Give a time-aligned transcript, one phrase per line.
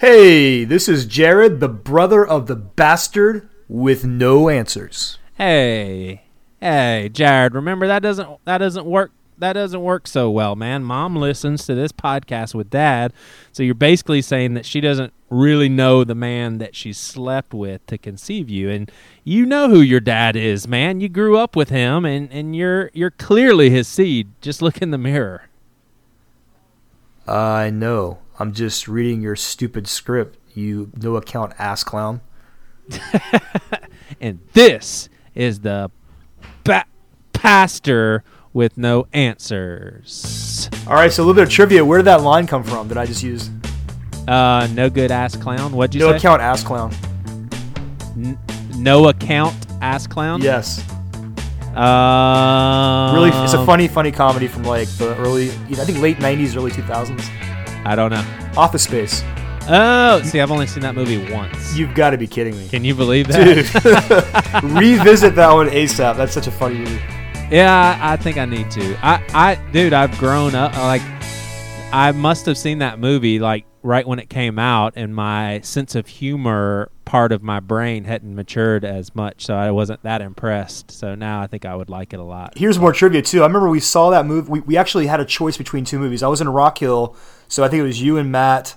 [0.00, 5.18] Hey, this is Jared, the brother of the bastard with no answers.
[5.34, 6.22] Hey,
[6.58, 7.54] hey, Jared.
[7.54, 9.12] Remember that doesn't that doesn't work.
[9.36, 10.84] That doesn't work so well, man.
[10.84, 13.12] Mom listens to this podcast with dad,
[13.52, 17.84] so you're basically saying that she doesn't really know the man that she slept with
[17.88, 18.90] to conceive you, and
[19.22, 21.02] you know who your dad is, man.
[21.02, 24.28] You grew up with him, and and you're you're clearly his seed.
[24.40, 25.50] Just look in the mirror.
[27.28, 28.20] I know.
[28.40, 32.22] I'm just reading your stupid script, you no account ass clown.
[34.20, 35.90] and this is the
[36.64, 36.86] ba-
[37.34, 40.70] pastor with no answers.
[40.86, 41.84] All right, so a little bit of trivia.
[41.84, 43.52] Where did that line come from that I just used?
[44.26, 45.72] Uh, no good ass clown.
[45.72, 46.16] What'd you no say?
[46.16, 46.94] account ass clown.
[48.16, 48.38] N-
[48.76, 50.40] no account ass clown.
[50.40, 50.82] Yes.
[51.76, 56.56] Um, Really, it's a funny, funny comedy from like the early, I think late '90s,
[56.56, 57.28] early 2000s.
[57.84, 58.24] I don't know.
[58.56, 59.22] Office Space.
[59.72, 61.76] Oh, see, I've only seen that movie once.
[61.76, 64.62] You've got to be kidding me, Can you believe that?
[64.62, 64.64] dude.
[64.80, 66.16] Revisit that one ASAP.
[66.16, 67.00] That's such a funny movie.
[67.50, 68.96] Yeah, I, think I need to.
[69.04, 70.76] I, I, dude, I've grown up.
[70.76, 71.02] Like,
[71.92, 75.96] I must have seen that movie like right when it came out, and my sense
[75.96, 80.92] of humor part of my brain hadn't matured as much, so I wasn't that impressed.
[80.92, 82.56] So now I think I would like it a lot.
[82.56, 83.42] Here's more trivia too.
[83.42, 84.48] I remember we saw that movie.
[84.48, 86.22] We, we actually had a choice between two movies.
[86.22, 87.16] I was in Rock Hill,
[87.48, 88.76] so I think it was you and Matt,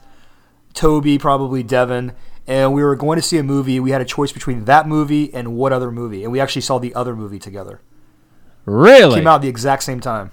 [0.73, 2.13] Toby, probably Devin,
[2.47, 3.79] and we were going to see a movie.
[3.79, 6.79] We had a choice between that movie and what other movie, and we actually saw
[6.79, 7.79] the other movie together.
[8.65, 9.17] Really?
[9.17, 10.31] Came out the exact same time.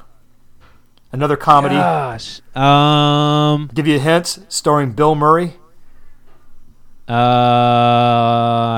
[1.12, 1.74] Another comedy.
[1.74, 2.40] Gosh.
[2.54, 3.68] Um.
[3.74, 4.38] Give you a hint.
[4.48, 5.54] Starring Bill Murray,
[7.08, 7.12] Uh.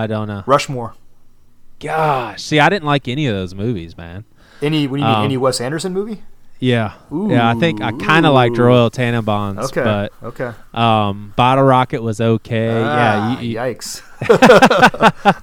[0.03, 0.43] I don't know.
[0.47, 0.95] Rushmore.
[1.81, 2.43] Gosh.
[2.43, 4.25] See, I didn't like any of those movies, man.
[4.63, 4.87] Any?
[4.87, 5.17] What do you mean?
[5.17, 6.23] Um, any Wes Anderson movie?
[6.61, 6.93] Yeah.
[7.11, 7.51] yeah.
[7.51, 8.63] I think I kind of liked Ooh.
[8.63, 9.83] Royal Tenenbaums, Okay.
[9.83, 10.53] but okay.
[10.73, 12.71] um, Bottle Rocket was okay.
[12.85, 13.41] Ah, yeah.
[13.41, 14.01] You, you- yikes.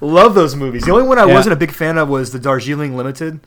[0.00, 0.84] Love those movies.
[0.84, 1.34] The only one I Yeah.
[1.34, 3.40] wasn't a big fan of was the Darjeeling Limited.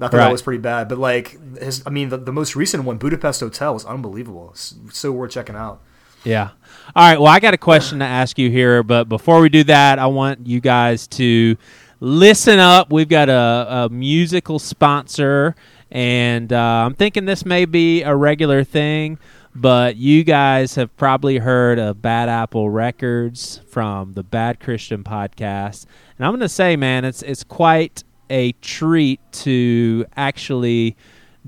[0.00, 0.24] I thought Right.
[0.26, 3.40] that was pretty bad, but like, his, I mean, the, the most recent one, Budapest
[3.40, 4.50] Hotel, was unbelievable.
[4.50, 5.80] It's so worth checking out.
[6.24, 6.50] Yeah.
[6.96, 7.20] All right.
[7.20, 10.06] Well, I got a question to ask you here, but before we do that, I
[10.06, 11.56] want you guys to
[12.00, 12.92] listen up.
[12.92, 15.54] We've got a, a musical sponsor,
[15.90, 16.56] and uh,
[16.86, 19.18] I'm thinking this may be a regular thing,
[19.54, 25.86] but you guys have probably heard of Bad Apple Records from the Bad Christian podcast,
[26.18, 30.96] and I'm going to say, man, it's it's quite a treat to actually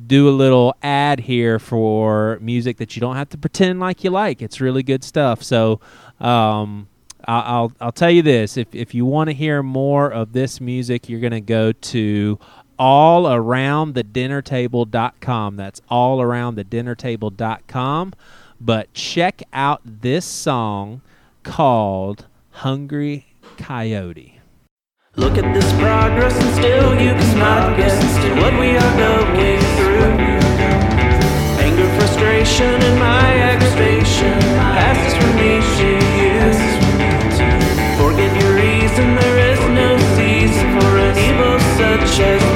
[0.06, 4.11] do a little ad here for music that you don't have to pretend like you
[4.11, 4.43] like.
[4.43, 5.43] It's really good stuff.
[5.43, 5.81] So,
[6.21, 6.89] um,
[7.27, 11.09] I'll I'll tell you this: if if you want to hear more of this music,
[11.09, 12.39] you're going to go to
[12.78, 15.56] allaroundthedinnertable.com.
[15.56, 18.12] That's allaroundthedinnertable.com.
[18.61, 21.00] But check out this song
[21.44, 24.34] called "Hungry Coyote."
[25.17, 27.95] Look at this progress and still you cannot guess
[28.43, 30.11] what we are going through.
[31.63, 36.35] Anger, frustration, and my aggravation passes from me to you.
[37.95, 42.54] Forget your reason, there is no season for an evil such as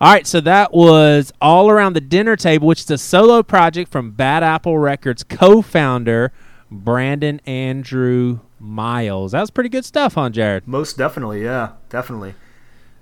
[0.00, 3.92] All right, so that was all around the dinner table, which is a solo project
[3.92, 6.32] from Bad Apple Records co-founder
[6.68, 9.32] Brandon Andrew Miles.
[9.32, 10.66] That was pretty good stuff, huh, Jared?
[10.66, 12.34] Most definitely, yeah, definitely.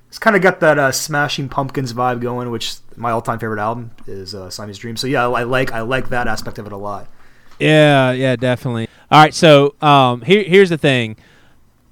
[0.08, 3.92] It's kind of got that uh, Smashing Pumpkins vibe going, which my all-time favorite album
[4.06, 4.98] is uh, Siamese Dream.
[4.98, 7.08] So yeah, I like I like that aspect of it a lot.
[7.58, 8.88] Yeah, yeah, definitely.
[9.10, 11.16] All right, so um, here, here's the thing.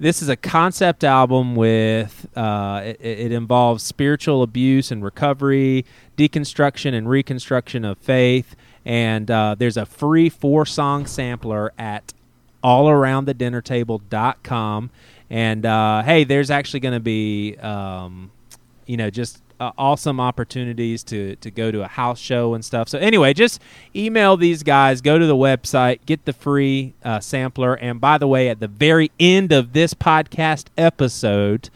[0.01, 5.85] This is a concept album with uh, it, it involves spiritual abuse and recovery,
[6.17, 12.15] deconstruction and reconstruction of faith, and uh, there's a free four song sampler at
[12.63, 14.89] allaroundthedinnertable.com.
[15.29, 18.31] And uh, hey, there's actually going to be um,
[18.87, 22.89] you know just uh, awesome opportunities to to go to a house show and stuff.
[22.89, 23.61] So anyway, just
[23.95, 28.27] email these guys, go to the website, get the free uh, sampler, and by the
[28.27, 31.69] way, at the very end of this podcast episode,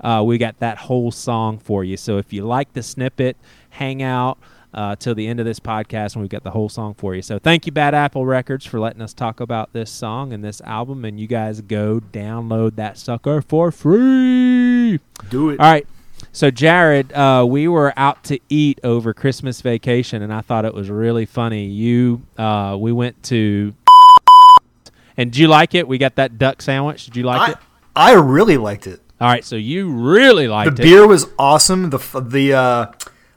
[0.00, 1.96] uh, we got that whole song for you.
[1.96, 3.36] So if you like the snippet,
[3.70, 4.38] hang out.
[4.74, 7.22] uh, till the end of this podcast, and we've got the whole song for you.
[7.22, 10.60] So thank you, Bad Apple Records, for letting us talk about this song and this
[10.62, 11.04] album.
[11.04, 14.98] And you guys go download that sucker for free.
[15.30, 15.60] Do it.
[15.60, 15.86] All right.
[16.34, 20.74] So Jared, uh, we were out to eat over Christmas vacation, and I thought it
[20.74, 21.66] was really funny.
[21.66, 23.72] You, uh, we went to,
[25.16, 25.86] and did you like it?
[25.86, 27.04] We got that duck sandwich.
[27.04, 27.58] Did you like I, it?
[27.94, 29.00] I really liked it.
[29.20, 29.44] All right.
[29.44, 30.76] So you really The liked it.
[30.78, 31.90] The beer was awesome.
[31.90, 32.86] The the uh,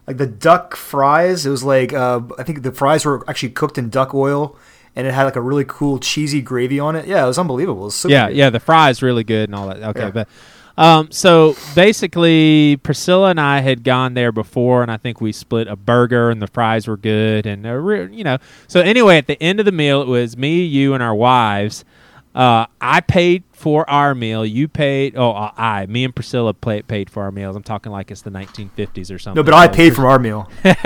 [0.08, 1.46] like the duck fries.
[1.46, 4.58] It was like uh, I think the fries were actually cooked in duck oil,
[4.96, 7.06] and it had like a really cool cheesy gravy on it.
[7.06, 7.84] Yeah, it was unbelievable.
[7.84, 8.38] It was so yeah, good.
[8.38, 8.50] yeah.
[8.50, 9.84] The fries really good and all that.
[9.84, 10.10] Okay, Yeah.
[10.10, 10.28] but
[10.78, 15.68] um, so basically, Priscilla and I had gone there before, and I think we split
[15.68, 18.38] a burger, and the fries were good, and re- you know.
[18.68, 21.84] So anyway, at the end of the meal, it was me, you, and our wives.
[22.36, 24.46] Uh, I paid for our meal.
[24.46, 25.18] You paid.
[25.18, 27.56] Oh, uh, I, me and Priscilla pay, paid for our meals.
[27.56, 29.40] I'm talking like it's the 1950s or something.
[29.40, 30.48] No, but I paid for our meal.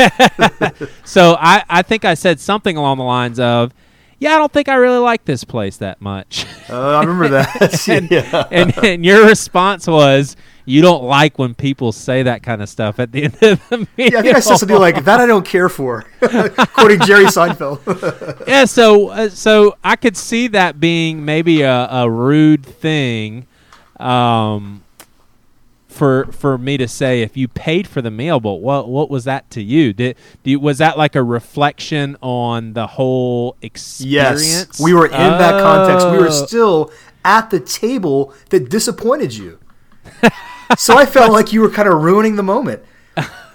[1.03, 3.73] So I, I think I said something along the lines of,
[4.21, 8.07] "Yeah, I don't think I really like this place that much." Uh, I remember that.
[8.11, 8.47] yeah.
[8.51, 12.99] and, and your response was you don't like when people say that kind of stuff
[12.99, 13.87] at the end of the meal.
[13.97, 15.19] Yeah, I think I said something like that.
[15.19, 18.47] I don't care for, quoting Jerry Seinfeld.
[18.47, 18.65] yeah.
[18.65, 23.47] So uh, so I could see that being maybe a, a rude thing,
[23.99, 24.83] um,
[25.91, 28.39] for for me to say if you paid for the meal.
[28.39, 29.93] But what what was that to you?
[29.93, 34.43] Did you, was that like a reflection on the whole experience?
[34.47, 36.09] yes, we were in that context.
[36.11, 36.45] We were Oh.
[36.45, 36.91] still
[37.25, 39.59] at the table that disappointed you.
[40.77, 42.81] so I felt like you were kind of ruining the moment.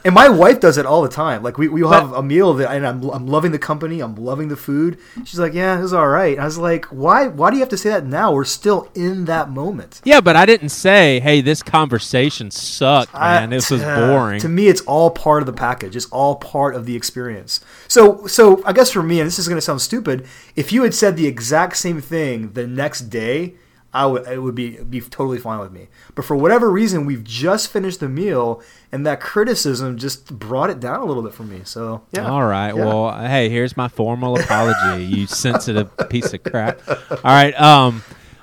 [0.07, 1.43] And my wife does it all the time.
[1.43, 3.99] Like we we'll have a meal that, and I'm I'm loving the company.
[4.01, 4.99] I'm loving the food.
[5.25, 7.27] She's like, "Yeah, it was all right." And I was like, "Why?
[7.27, 8.33] Why do you have to say that now?
[8.33, 13.43] We're still in that moment." Yeah, but I didn't say, "Hey, this conversation sucked, man.
[13.53, 15.97] I- this was boring." To me, it's all part of the package.
[15.97, 17.59] It's all part of the experience.
[17.89, 20.25] So, so I guess for me, and this is going to sound stupid,
[20.55, 23.55] if you had said the exact same thing the next day,
[23.97, 25.89] I would it would be be totally fine with me.
[26.15, 28.63] But for whatever reason, we've just finished the meal,
[28.93, 31.63] and that criticism just brought it down a little bit for me.
[31.65, 32.29] So, yeah.
[32.29, 32.75] All right.
[32.75, 32.85] Yeah.
[32.85, 36.81] Well, hey, here's my formal apology, you sensitive piece of crap.
[36.89, 37.59] All right.
[37.59, 38.03] Um,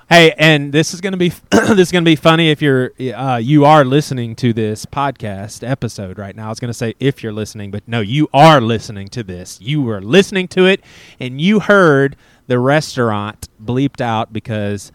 [0.09, 3.65] hey, and this is gonna be this is gonna be funny if you're uh, you
[3.65, 6.47] are listening to this podcast episode right now.
[6.47, 9.59] I was gonna say if you're listening, but no, you are listening to this.
[9.61, 10.81] You were listening to it,
[11.19, 12.15] and you heard
[12.47, 14.91] the restaurant bleeped out because.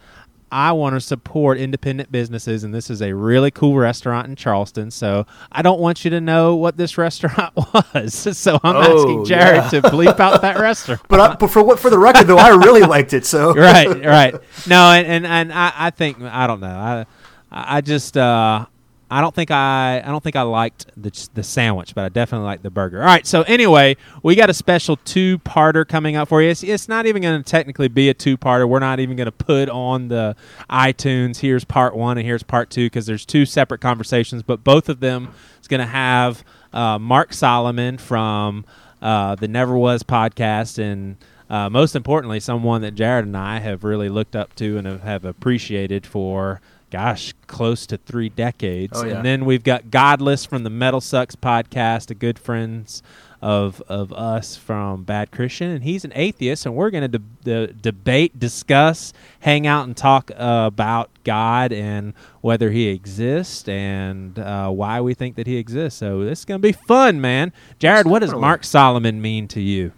[0.51, 4.89] I want to support independent businesses, and this is a really cool restaurant in Charleston.
[4.91, 8.13] So I don't want you to know what this restaurant was.
[8.39, 9.69] So I'm Oh, asking Jared yeah.
[9.69, 11.01] to bleep out that restaurant.
[11.07, 13.25] But, I, but for what for the record though, I really liked it.
[13.25, 14.35] So right, right.
[14.67, 16.67] No, and and, and I, I think I don't know.
[16.67, 17.05] I
[17.51, 18.65] I just uh,
[19.11, 22.45] I don't think I I don't think I liked the the sandwich, but I definitely
[22.45, 22.99] liked the burger.
[22.99, 23.25] All right.
[23.25, 26.49] So anyway, we got a special two parter coming up for you.
[26.49, 28.69] It's, it's not even going to technically be a two parter.
[28.69, 30.35] We're not even going to put on the
[30.69, 31.39] iTunes.
[31.39, 34.99] Here's part one and here's part two because there's two separate conversations, but both of
[34.99, 38.63] them is going to have uh, Mark Salomon from
[39.01, 41.17] uh, the Never Was podcast and.
[41.49, 45.01] Uh, most importantly, someone that Jared and I have really looked up to and have,
[45.01, 48.93] have appreciated for, gosh, close to three decades.
[48.95, 49.17] Oh, yeah.
[49.17, 53.01] And then we've got Godless from the Metal Sucks podcast, a good friends
[53.41, 57.67] of of us from Bad Christian, and he's an atheist, and we're going to de-
[57.67, 64.37] de- debate, discuss, hang out, and talk uh, about God and whether He exists and
[64.37, 65.99] uh, why we think that He exists.
[65.99, 67.53] So this is going to be fun, man.
[67.77, 69.93] Jared, what does Mark Salomon mean to you?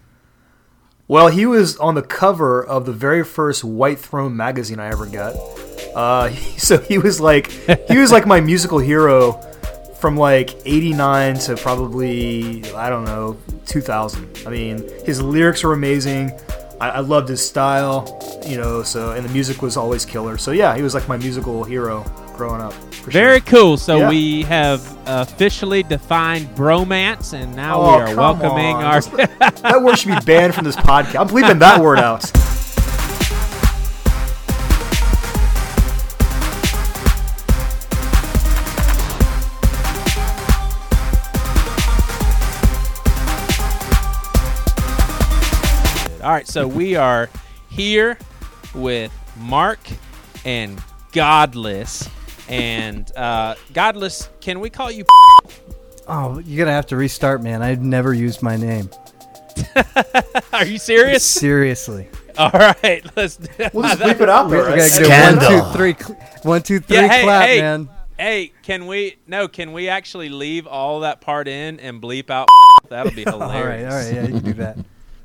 [1.11, 5.05] Well, he was on the cover of the very first White Throne magazine I ever
[5.05, 5.35] got.
[5.93, 7.51] Uh, so he was like
[7.89, 9.33] he was like my musical hero
[9.99, 14.43] from like 89 to probably I don't know 2000.
[14.47, 16.31] I mean, his lyrics were amazing.
[16.79, 18.81] I, I loved his style, you know.
[18.81, 20.37] So and the music was always killer.
[20.37, 22.05] So yeah, he was like my musical hero
[22.41, 22.73] growing up.
[22.73, 23.21] for sure.
[23.21, 23.77] Very cool.
[23.77, 24.09] So Yeah.
[24.09, 28.83] we have officially defined bromance, and now Oh, we are welcoming on.
[28.83, 29.01] our.
[29.01, 31.19] that word should be banned from this podcast.
[31.21, 32.23] I'm bleeping that word out.
[46.23, 47.31] All right, so we are
[47.69, 48.15] here
[48.75, 49.79] with Mark
[50.45, 50.79] and
[51.13, 52.07] Godless,
[52.49, 54.29] and uh, Godless.
[54.39, 55.05] Can we call you?
[56.07, 57.61] Oh, you're gonna have to restart, man.
[57.61, 58.89] I've never used my name.
[60.53, 61.23] Are you serious?
[61.23, 62.07] Seriously.
[62.37, 63.37] All right, let's.
[63.37, 64.65] do We'll just bleep it out We there.
[64.77, 65.39] gotta Right?
[65.39, 67.61] do one, two, three, cl- one, two, three, Yeah, hey, clap, hey.
[67.61, 67.89] man.
[68.17, 69.17] Hey, can we?
[69.27, 72.47] No, can we actually leave all that part in and bleep out?
[72.89, 73.41] that'll be hilarious.
[73.41, 74.77] all right, alright, yeah, you can do that.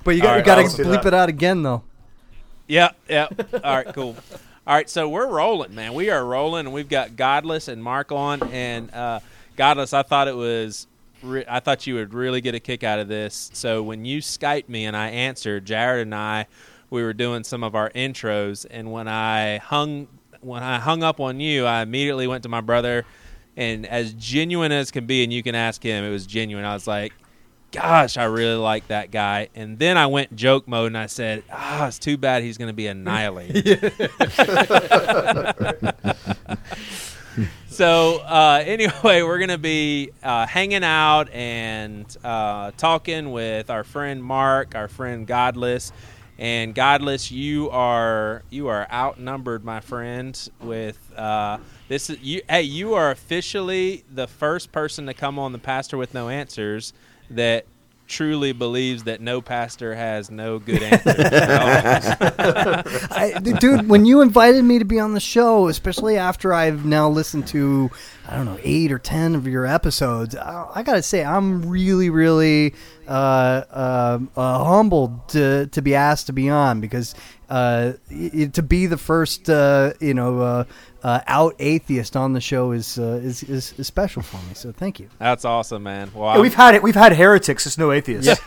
[0.04, 1.06] But you got right, you got to bleep that.
[1.06, 1.82] it out again though.
[2.68, 3.28] Yeah, yeah.
[3.64, 4.16] All right, cool.
[4.68, 5.94] All right, so we're rolling, man.
[5.94, 8.42] We are rolling, and we've got Godless and Mark on.
[8.50, 9.20] And uh,
[9.54, 10.88] Godless, I thought it was,
[11.22, 13.48] re- I thought you would really get a kick out of this.
[13.54, 16.48] So when you Skyped me and I answered, Jared and I,
[16.90, 20.08] we were doing some of our intros, and when I hung,
[20.40, 23.04] when I hung up on you, I immediately went to my brother,
[23.56, 26.64] and as genuine as can be, and you can ask him, it was genuine.
[26.64, 27.12] I was like,
[27.72, 29.48] gosh, I really like that guy.
[29.54, 32.68] And then I went joke mode and I said, ah, it's too bad he's going
[32.68, 33.82] to be annihilated.
[37.68, 43.84] so, uh, anyway, we're going to be uh, hanging out and uh, talking with our
[43.84, 45.92] friend Mark, our friend Godless.
[46.38, 50.38] And Godless, you are you are outnumbered, my friend.
[50.60, 51.56] With uh,
[51.88, 55.96] this, is, you hey, you are officially the first person to come on the Pastor
[55.96, 56.92] with No Answers
[57.30, 57.66] that
[58.06, 60.90] truly believes that no pastor has no good all.
[63.10, 67.08] I, dude, when you invited me to be on the show, especially after I've now
[67.08, 67.90] listened to,
[68.28, 72.10] I don't know, eight or ten of your episodes, I, I gotta say, I'm really,
[72.10, 72.74] really
[73.08, 73.10] uh,
[73.70, 77.14] uh, uh, humbled to, to be asked to be on because
[77.48, 77.92] uh,
[78.52, 80.64] to be the first, uh, you know, uh,
[81.02, 84.54] uh, out atheist on the show is, uh, is, is is special for me.
[84.54, 85.08] So thank you.
[85.18, 86.10] That's awesome, man.
[86.12, 86.82] Well, Yeah, we've had it.
[86.82, 87.66] We've had heretics.
[87.66, 88.40] It's no atheists.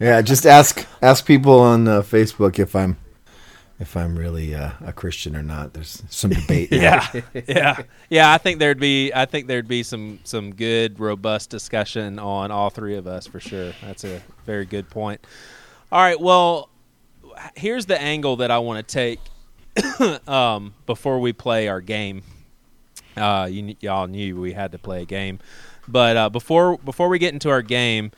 [0.00, 2.96] Yeah, just ask ask people on uh, Facebook if I'm
[3.78, 5.72] if I'm really uh, a Christian or not.
[5.72, 6.70] There's some debate.
[6.72, 7.06] yeah,
[7.48, 8.32] yeah, yeah.
[8.32, 12.70] I think there'd be, I think there'd be some some good, robust discussion on all
[12.70, 13.72] three of us for sure.
[13.82, 15.26] That's a very good point.
[15.90, 16.68] All right, well,
[17.56, 22.22] here's the angle that I want to take um, before we play our game.
[23.16, 25.38] Uh, you, y'all knew we had to play a game,
[25.88, 28.12] but uh, before before we get into our game,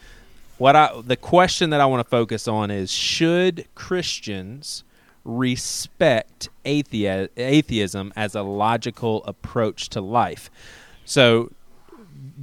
[0.58, 4.84] what I the question that I want to focus on is: Should Christians
[5.24, 10.50] respect athe- atheism as a logical approach to life?
[11.04, 11.50] So,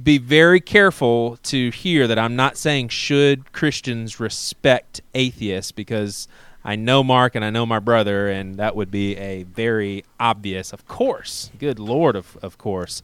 [0.02, 6.26] be very careful to hear that I'm not saying should Christians respect atheists because
[6.64, 10.72] I know Mark and I know my brother, and that would be a very obvious,
[10.72, 13.02] of course, good Lord, of, of course.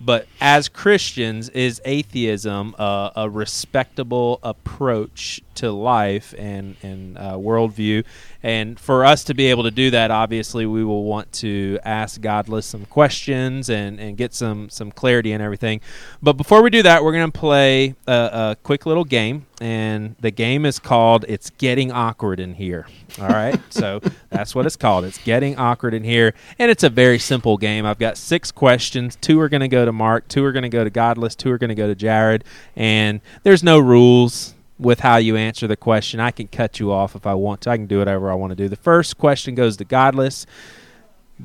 [0.00, 8.04] But as Christians, is atheism a, a respectable approach to life and, and uh, worldview?
[8.42, 12.20] And for us to be able to do that, obviously, we will want to ask
[12.20, 15.80] Godless some questions and, and get some, some clarity and everything.
[16.22, 19.46] But before we do that, we're going to play a, a quick little game.
[19.60, 22.86] And the game is called It's Getting Awkward in Here.
[23.20, 23.60] All right.
[23.70, 24.00] so
[24.30, 25.04] that's what it's called.
[25.04, 26.32] It's Getting Awkward in Here.
[26.60, 27.84] And it's a very simple game.
[27.84, 29.16] I've got six questions.
[29.16, 31.50] Two are going to go to Mark, two are going to go to Godless, two
[31.50, 32.44] are going to go to Jared.
[32.76, 36.20] And there's no rules with how you answer the question.
[36.20, 37.70] I can cut you off if I want to.
[37.70, 38.68] I can do whatever I want to do.
[38.68, 40.46] The first question goes to Godless.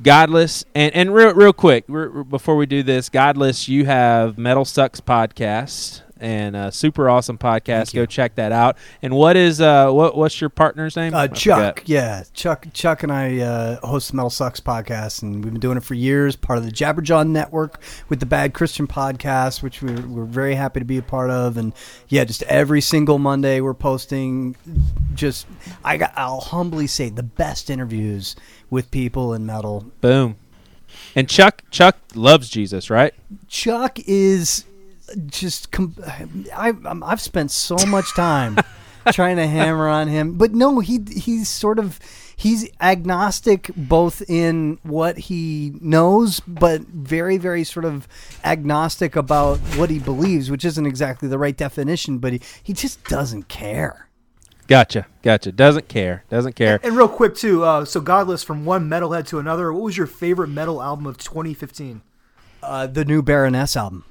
[0.02, 4.36] Godless, and and real real quick re- re- before we do this, Godless, you have
[4.36, 7.94] Metal Sucks podcast and a super awesome podcast.
[7.94, 8.78] Go check that out.
[9.02, 11.12] And what is uh what what's your partner's name?
[11.12, 12.66] Uh, Chuck, yeah, Chuck.
[12.72, 15.94] Chuck and I uh, host the Metal Sucks podcast, and we've been doing it for
[15.94, 16.34] years.
[16.34, 20.80] Part of the Jabberjaw Network with the Bad Christian podcast, which we're, we're very happy
[20.80, 21.58] to be a part of.
[21.58, 21.74] And
[22.08, 24.56] yeah, just every single Monday we're posting.
[25.14, 25.46] Just
[25.84, 28.34] I got, I'll humbly say the best interviews
[28.70, 29.92] with people in metal.
[30.00, 30.36] Boom.
[31.14, 33.12] And Chuck Chuck loves Jesus, right?
[33.48, 34.64] Chuck is
[35.26, 35.70] just.
[35.72, 35.94] Com-
[36.54, 38.58] I, I'm- I've spent so much time
[39.12, 41.98] trying to hammer on him, but no, he he's sort of
[42.36, 48.08] he's agnostic both in what he knows, but very very sort of
[48.44, 52.18] agnostic about what he believes, which isn't exactly the right definition.
[52.18, 54.08] But he he just doesn't care.
[54.66, 55.52] Gotcha, gotcha.
[55.52, 56.80] Doesn't care, doesn't care.
[56.82, 57.62] And real quick too.
[57.62, 59.70] Uh, so Godless from one metalhead to another.
[59.70, 62.00] What was your favorite metal album of 2015?
[62.62, 64.06] Uh, the new Baroness album.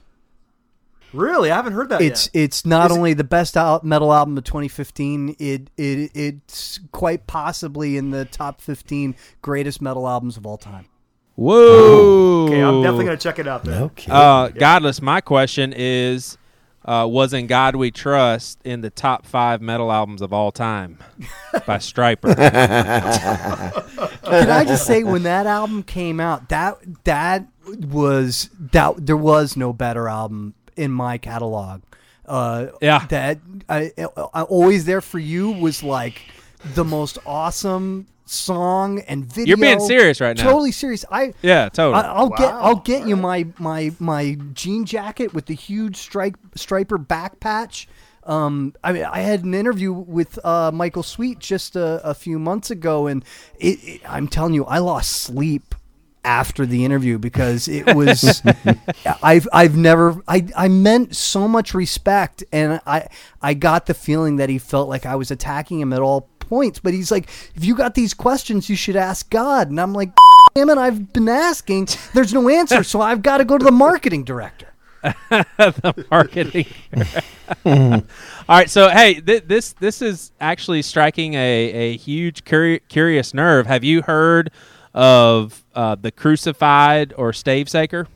[1.13, 2.43] Really, I haven't heard that it's yet.
[2.43, 6.79] it's not Is it- only the best al- metal album of 2015 it, it it's
[6.91, 10.85] quite possibly in the top 15 greatest metal albums of all time
[11.35, 12.45] Whoa.
[12.45, 13.63] Okay, I'm definitely gonna check it out.
[13.63, 13.81] Then.
[13.83, 14.11] Okay.
[14.11, 16.37] Uh, Godless, my question is
[16.85, 20.99] uh, Was In God We Trust in the top five metal albums of all time
[21.65, 22.35] by Stryper?
[24.23, 27.45] can i just say when that album came out that that
[27.79, 31.81] was that there was no better album in my catalog
[32.25, 33.05] uh Yeah.
[33.07, 33.39] that
[33.69, 33.91] I,
[34.33, 36.21] I always there for you was like
[36.73, 39.55] the most awesome song and video.
[39.55, 40.43] You're being serious right now.
[40.43, 41.05] Totally serious.
[41.11, 42.01] I Yeah, totally.
[42.03, 46.37] I, I'll get I'll get you my my my jean jacket with the huge stripe
[46.55, 47.87] Stryper back patch.
[48.25, 52.39] Um, I mean, I had an interview with uh, Michael Sweet just a, a few
[52.39, 53.25] months ago, and
[53.59, 55.75] it, it, I'm telling you, I lost sleep
[56.23, 58.41] after the interview because it was
[59.23, 63.07] I've I've never I I meant so much respect, and I
[63.41, 66.79] I got the feeling that he felt like I was attacking him at all points.
[66.79, 70.11] But he's like, if you got these questions, you should ask God, and I'm like,
[70.55, 71.89] damn it, I've been asking.
[72.13, 74.67] There's no answer, so I've got to go to the marketing director.
[75.29, 76.65] the marketing.
[77.65, 78.03] All
[78.47, 83.67] right, so hey, th- this this is actually striking a, a huge curi- curious nerve.
[83.67, 84.49] Have you heard
[84.93, 88.07] of uh, the crucified or Stavesacre?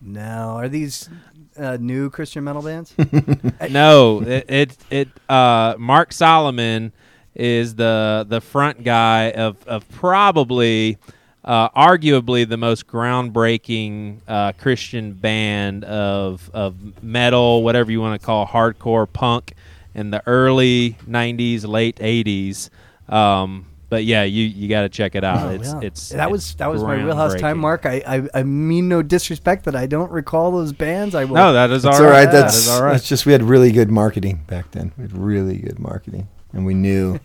[0.00, 1.08] No, are these
[1.56, 2.94] uh, new Christian metal bands?
[3.70, 6.92] no, it it, it uh, Mark Salomon
[7.34, 10.98] is the the front guy of of probably
[11.44, 18.24] uh, arguably the most groundbreaking uh, Christian band of of metal, whatever you want to
[18.24, 19.54] call hardcore punk
[19.94, 22.70] in the early '90s, late '80s.
[23.08, 25.42] Um, but yeah, you you got to check it out.
[25.42, 25.80] Oh, it's yeah.
[25.82, 27.58] it's that was it's that was my wheelhouse time.
[27.58, 27.84] Mark.
[27.84, 31.14] I, I I mean no disrespect that I don't recall those bands.
[31.14, 31.34] I will.
[31.34, 32.24] No, that is It's all all right.
[32.24, 32.32] right.
[32.32, 32.92] That's, that is all right.
[32.92, 34.92] that's just we had really good marketing back then.
[34.96, 37.20] We had really good marketing, and we knew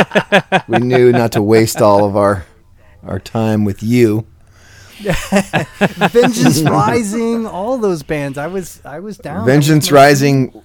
[0.66, 2.44] we knew not to waste all of our
[3.04, 4.26] our time with you.
[4.98, 8.36] Vengeance Rising, all those bands.
[8.36, 9.46] I was I was down.
[9.46, 10.62] Vengeance was my- Rising.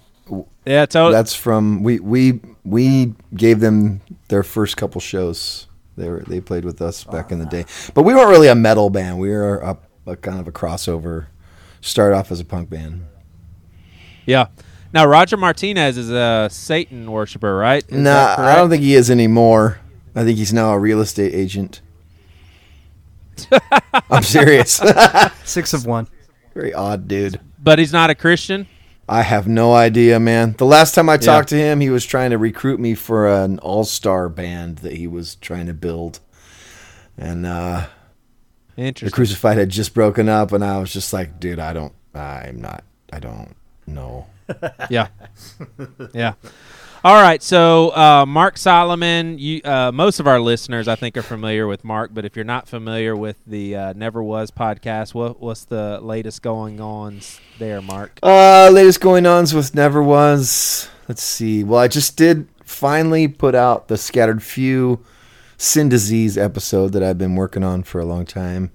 [0.66, 1.14] Yeah, totally.
[1.14, 5.68] That's from we we we gave them their first couple shows.
[5.98, 8.56] They were they played with us back in the day, but we weren't really a
[8.56, 9.20] metal band.
[9.20, 11.28] We were a, a kind of a crossover.
[11.82, 13.06] Started off as a punk band.
[14.26, 14.48] Yeah.
[14.92, 17.84] Now Roger Martinez is a Satan worshiper, right?
[17.88, 19.80] Is Nah, I don't think he is anymore.
[20.16, 21.82] I think he's now a real estate agent.
[24.10, 24.82] I'm serious.
[25.44, 26.08] Six of one.
[26.54, 27.40] Very odd dude.
[27.62, 28.68] But he's not a Christian.
[29.08, 30.56] I have no idea, man.
[30.58, 33.60] The last time I talked to him, he was trying to recruit me for an
[33.60, 36.20] all-star band that he was trying to build.
[37.18, 37.86] And uh
[39.06, 42.60] the Crucified had just broken up and I was just like, dude, I don't I'm
[42.62, 43.56] not I don't
[43.88, 44.26] know.
[44.90, 45.08] yeah.
[46.14, 46.34] Yeah.
[47.06, 47.44] All right.
[47.44, 51.84] So uh, Mark Salomon, you uh, most of our listeners I think are familiar with
[51.84, 56.00] Mark, but if you're not familiar with the uh, Never Was podcast, what what's the
[56.02, 57.20] latest going on
[57.60, 58.18] there, Mark?
[58.24, 60.90] Uh, latest going ons with Never Was.
[61.08, 61.64] Let's see.
[61.64, 65.06] Well, I just did finally put out the Scaterd Few
[65.58, 68.72] Sin Disease episode that I've been working on for a long time,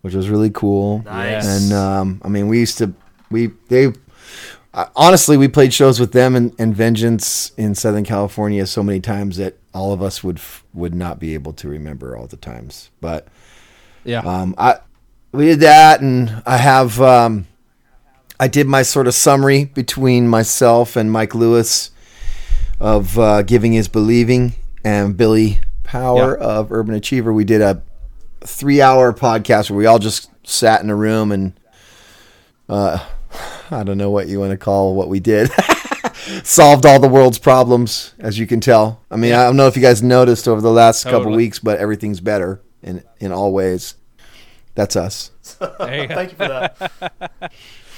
[0.00, 1.02] which was really cool.
[1.04, 1.46] Nice.
[1.46, 2.94] And um, I mean, we used to
[3.30, 3.92] we they
[4.74, 9.00] uh, honestly we played shows with them and, and Vengeance in Southern California so many
[9.00, 10.40] times that all of us would
[10.74, 13.26] would not be able to remember all the times, but.
[14.06, 14.20] Yeah.
[14.20, 14.80] Um, I
[15.32, 17.46] we did that, and I have um,
[18.38, 21.90] I did my sort of summary between myself and Mike Lewis
[22.78, 24.52] of uh, giving is believing,
[24.84, 26.44] and Billy Power Yeah.
[26.46, 27.32] of Urban Achiever.
[27.32, 27.82] We did a
[28.42, 31.54] three-hour podcast where we all just sat in a room and
[32.68, 32.98] uh,
[33.70, 35.50] I don't know what you want to call what we did.
[36.44, 39.00] Solved all the world's problems, as you can tell.
[39.10, 41.36] I mean, I don't know if you guys noticed over the last couple Totally.
[41.36, 43.94] weeks, but everything's better in in all ways.
[44.74, 45.30] That's us.
[45.78, 46.14] There you go.
[46.14, 47.52] Thank you for that.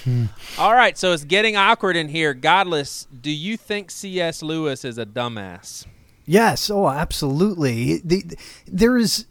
[0.59, 0.97] All right.
[0.97, 2.35] So it's getting awkward in here.
[2.35, 4.43] Godless, do you think C.S.
[4.43, 5.87] Lewis is a dumbass?
[6.29, 7.99] Yes, oh, absolutely.
[8.05, 8.25] The,
[8.67, 9.27] there is,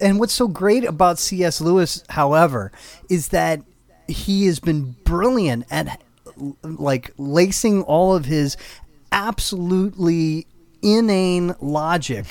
[0.00, 1.60] and what's so great about C.S.
[1.60, 2.72] Lewis, however,
[3.10, 3.62] is that
[4.10, 6.00] he has been brilliant at
[6.62, 8.56] like lacing all of his
[9.12, 10.46] absolutely
[10.82, 12.26] inane logic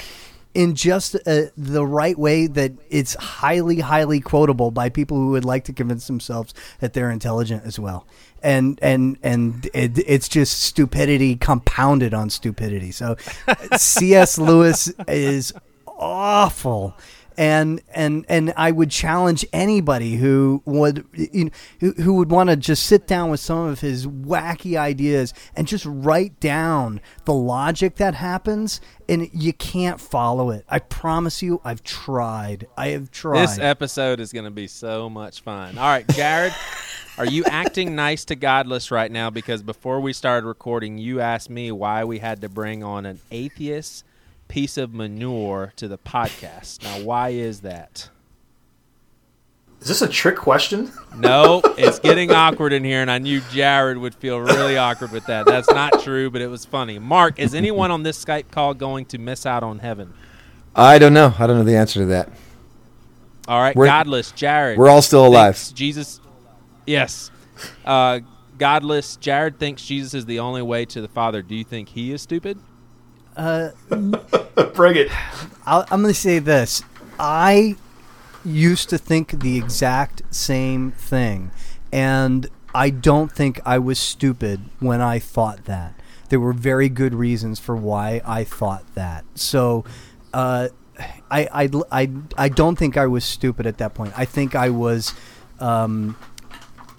[0.53, 5.45] in just uh, the right way that it's highly, highly quotable by people who would
[5.45, 8.07] like to convince themselves that they're intelligent as well.
[8.41, 12.91] And and and it, it's just stupidity compounded on stupidity.
[12.91, 13.17] So,
[13.75, 14.37] C.S.
[14.37, 15.53] Lewis is
[15.85, 16.95] awful.
[17.39, 22.49] And, and and I would challenge anybody who would you know, who, who would want
[22.49, 27.31] to just sit down with some of his wacky ideas and just write down the
[27.33, 30.65] logic that happens and you can't follow it.
[30.67, 32.67] I promise you I've tried.
[32.75, 33.43] I have tried.
[33.43, 35.77] This episode is going to be so much fun.
[35.77, 36.53] All right, Jared,
[37.17, 39.29] are you acting nice to Godless right now?
[39.29, 43.21] Because before we started recording, you asked me why we had to bring on an
[43.31, 44.03] atheist
[44.49, 46.83] piece of manure to the podcast.
[46.83, 48.09] Now, why is that?
[49.79, 50.91] Is this a trick question?
[51.15, 55.25] No, it's getting awkward in here, and I knew Jared would feel really awkward with
[55.27, 55.45] that.
[55.45, 56.99] That's not true, but it was funny.
[56.99, 60.13] Mark, is anyone on this Skype call going to miss out on heaven?
[60.75, 61.33] I don't know.
[61.39, 62.29] I don't know the answer to that.
[63.47, 64.77] All right, We're- godless Jared.
[64.77, 65.57] We're all still alive.
[65.73, 66.19] Jesus.
[66.85, 67.31] Yes.
[67.85, 68.19] Uh,
[68.57, 71.41] godless Jared thinks Jesus is the only way to the Father.
[71.41, 72.59] Do you think he is stupid?
[74.73, 75.11] Bring it.
[75.65, 76.83] I'll, I'm going to say this.
[77.17, 77.75] I
[78.43, 81.51] used to think the exact same thing,
[81.91, 85.93] and I don't think I was stupid when I thought that.
[86.29, 89.25] There were very good reasons for why I thought that.
[89.35, 89.85] So,
[90.33, 90.69] uh,
[91.31, 94.13] I, I, I, I don't think I was stupid at that point.
[94.17, 95.13] I think I was.
[95.59, 96.17] Um,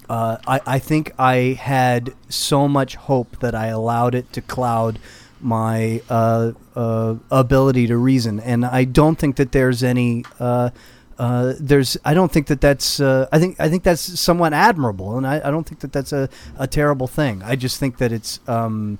[0.09, 4.99] uh, I, I think I had so much hope that I allowed it to cloud
[5.41, 10.25] my uh, uh, ability to reason, and I don't think that there's any.
[10.39, 10.71] Uh,
[11.17, 11.97] uh, there's.
[12.03, 12.99] I don't think that that's.
[12.99, 13.59] Uh, I think.
[13.59, 17.07] I think that's somewhat admirable, and I, I don't think that that's a, a terrible
[17.07, 17.43] thing.
[17.43, 18.39] I just think that it's.
[18.47, 18.99] Um,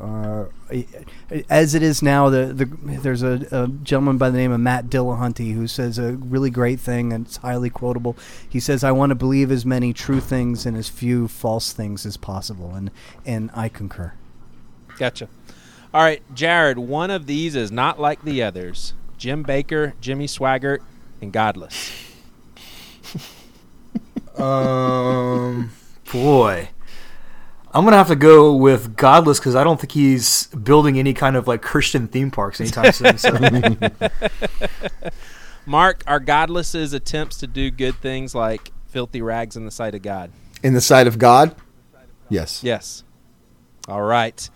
[0.00, 0.46] uh,
[1.50, 4.86] as it is now, the, the there's a, a gentleman by the name of Matt
[4.86, 8.16] Dillahunty who says a really great thing and it's highly quotable.
[8.48, 12.06] He says, "I want to believe as many true things and as few false things
[12.06, 12.90] as possible," and
[13.26, 14.14] and I concur.
[14.96, 15.28] Gotcha.
[15.92, 16.78] All right, Jared.
[16.78, 18.94] One of these is not like the others.
[19.18, 20.78] Jim Bakker, Jimmy Swaggart,
[21.20, 21.92] and Godless.
[24.36, 25.70] Um,
[26.10, 26.70] boy,
[27.72, 31.36] I'm gonna have to go with Godless because I don't think he's building any kind
[31.36, 33.18] of like Christian theme parks anytime soon.
[33.18, 33.36] So.
[35.66, 40.02] Mark, are Godless's attempts to do good things like filthy rags in the sight of
[40.02, 40.30] God?
[40.62, 41.54] In the sight of God,
[42.28, 42.64] yes.
[42.64, 43.04] Yes.
[43.88, 44.48] All right.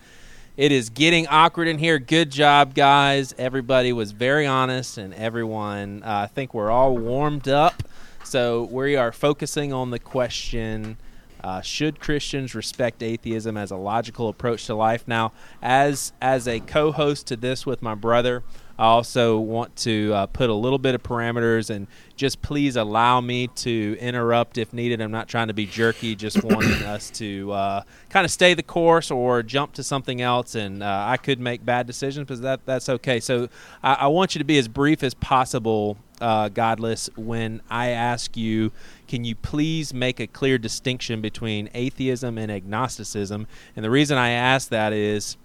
[0.57, 1.99] It is getting awkward in here.
[1.99, 3.35] Good job, guys.
[3.37, 7.83] Everybody was very honest, and everyone, uh, I think we're all warmed up.
[8.23, 10.95] So we are focusing on the question
[11.43, 15.05] uh, should Christians respect atheism as a logical approach to life?
[15.05, 18.41] Now, as as a co-host to this with my brother,
[18.77, 23.21] I also want to uh, put a little bit of parameters and just please allow
[23.21, 25.01] me to interrupt if needed.
[25.01, 28.63] I'm not trying to be jerky, just wanting us to uh, kind of stay the
[28.63, 30.55] course or jump to something else.
[30.55, 33.19] And uh, I could make bad decisions, but that that's okay.
[33.19, 33.49] So
[33.81, 38.35] I, I want you to be as brief as possible, uh, Godless, when I ask
[38.35, 38.71] you,
[39.07, 43.47] can you please make a clear distinction between atheism and agnosticism?
[43.75, 45.37] And the reason I ask that is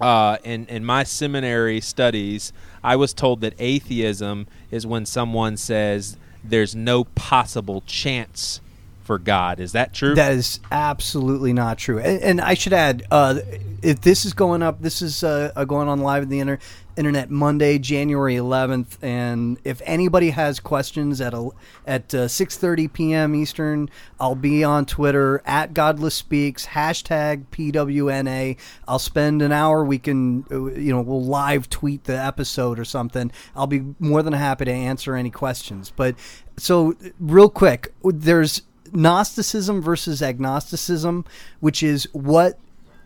[0.00, 6.16] uh, in in my seminary studies, I was told that atheism is when someone says
[6.44, 8.60] there's no possible chance
[9.08, 9.58] for God.
[9.58, 10.14] Is that true?
[10.14, 11.98] That is absolutely not true.
[11.98, 13.38] And, and I should add, uh,
[13.82, 16.58] if this is going up, this is uh, uh, going on live in the inter-
[16.98, 18.98] internet Monday, January 11th.
[19.02, 21.50] And if anybody has questions at a,
[21.86, 23.34] at uh, 6:30 p.m.
[23.34, 28.58] Eastern, I'll be on Twitter at Godless Speaks hashtag PWNA.
[28.88, 29.84] I'll spend an hour.
[29.84, 33.30] We can, uh, you know, we'll live tweet the episode or something.
[33.54, 35.92] I'll be more than happy to answer any questions.
[35.94, 36.16] But
[36.56, 41.24] so real quick, there's Gnosticism versus agnosticism,
[41.60, 42.58] which is what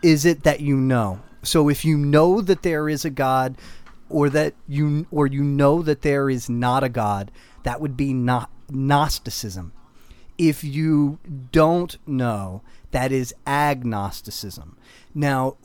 [0.02, 1.20] is it that you know?
[1.42, 3.57] So if you know that there is a God
[4.12, 7.31] or that you or you know that there is not a God,
[7.64, 9.72] that would be not Gnosticism.
[10.38, 11.18] If you
[11.53, 14.77] don't know, that is agnosticism.
[15.14, 15.57] Now,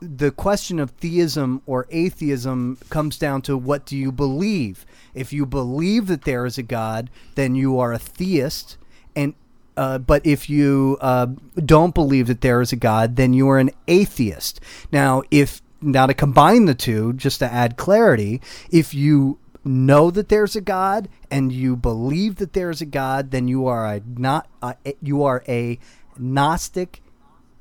[0.00, 4.86] the question of theism or atheism comes down to what do you believe?
[5.14, 8.76] If you believe that there is a God, then you are a theist,
[9.14, 9.34] and
[9.76, 11.26] uh, but if you uh,
[11.64, 14.60] don't believe that there is a God, then you are an atheist.
[14.90, 20.28] Now, if now to combine the two, just to add clarity, if you know that
[20.28, 24.48] there's a God and you believe that there's a God, then you are a not
[24.62, 25.78] uh, you are a
[26.18, 27.02] Gnostic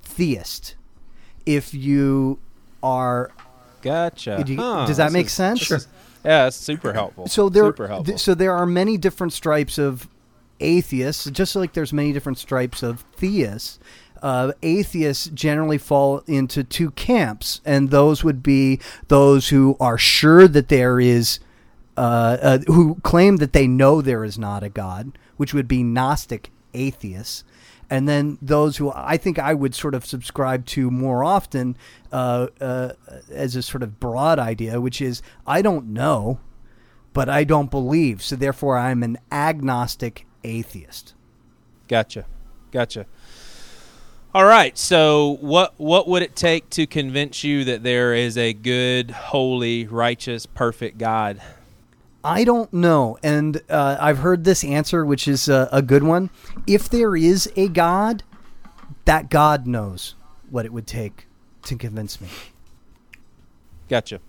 [0.04, 0.76] theist.
[1.46, 2.40] If you
[2.84, 3.32] are
[3.82, 4.44] Gotcha.
[4.46, 5.72] You- Huh, does that this make is- sense?
[5.72, 5.88] is-
[6.26, 7.28] yeah, that's super helpful.
[7.28, 8.06] so there super helpful.
[8.06, 10.08] th- so there are many different stripes of
[10.60, 13.78] atheists just like there's many different stripes of theists
[14.22, 20.48] uh, atheists generally fall into two camps and those would be those who are sure
[20.48, 21.40] that there is
[21.98, 25.84] uh, uh, who claim that they know there is not a god which would be
[25.84, 27.44] gnostic atheists
[27.90, 31.78] and then those who I think I would sort of subscribe to more often
[32.12, 32.94] uh, uh,
[33.32, 36.40] as a sort of broad idea, which is I don't know,
[37.14, 41.14] but I don't believe, so therefore I'm an agnostic atheist.
[41.88, 42.26] Gotcha.
[42.72, 43.06] Gotcha.
[44.36, 44.78] All right.
[44.78, 49.88] So, what what would it take to convince you that there is a good, holy,
[49.88, 51.42] righteous, perfect God?
[52.24, 56.30] I don't know, and uh, I've heard this answer, which is uh, a good one.
[56.66, 58.24] If there is a God,
[59.06, 60.16] that God knows
[60.50, 61.28] what it would take
[61.64, 62.28] to convince me.
[63.88, 64.20] Gotcha.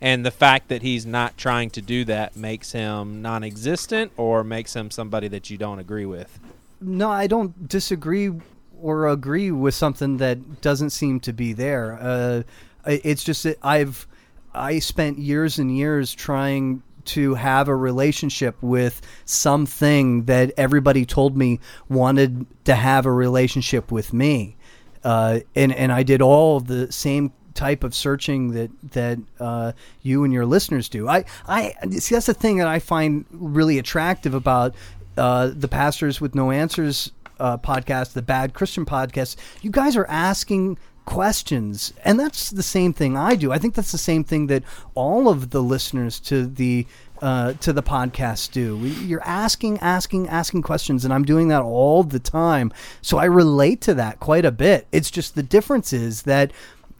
[0.00, 4.74] and the fact that he's not trying to do that makes him non-existent or makes
[4.76, 6.38] him somebody that you don't agree with.
[6.80, 8.30] No, I don't disagree
[8.80, 11.98] or agree with something that doesn't seem to be there.
[12.00, 12.42] Uh,
[12.86, 14.06] it's just that I've
[14.54, 21.36] I spent years and years trying to have a relationship with something that everybody told
[21.36, 24.56] me wanted to have a relationship with me,
[25.04, 30.24] uh, and and I did all the same type of searching that that uh, you
[30.24, 31.08] and your listeners do.
[31.08, 34.74] I I see that's the thing that I find really attractive about
[35.16, 39.36] uh, the pastors with no answers uh, podcast, the Bad Christian podcast.
[39.62, 43.50] You guys are asking questions, and that's the same thing I do.
[43.50, 44.62] I think that's the same thing that
[44.94, 46.86] all of the listeners to the
[47.22, 48.78] uh, to the podcast do.
[48.78, 52.72] You're asking, asking, asking questions, and I'm doing that all the time.
[53.02, 54.86] So I relate to that quite a bit.
[54.90, 56.52] It's just the difference is that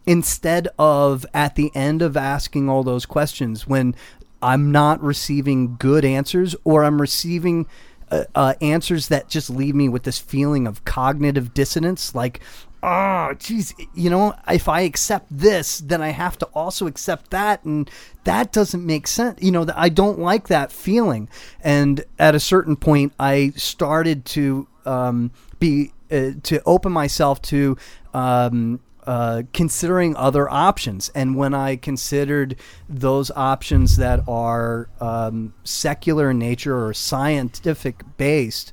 [0.07, 3.95] instead of at the end of asking all those questions when
[4.43, 7.67] I'm not receiving good answers or I'm receiving
[8.11, 12.41] uh, uh, answers that just leave me with this feeling of cognitive dissonance like
[12.83, 17.63] oh geez you know if i accept this then i have to also accept that
[17.65, 17.91] and
[18.25, 19.41] that doesn't make sense.
[19.43, 21.29] You know i don't like that feeling.
[21.63, 27.77] And at a certain point i started to um, be uh, to open myself to
[28.15, 31.09] um, uh, considering other options.
[31.17, 32.55] And when I considered
[32.89, 38.73] those options that are um, secular in nature or scientific based,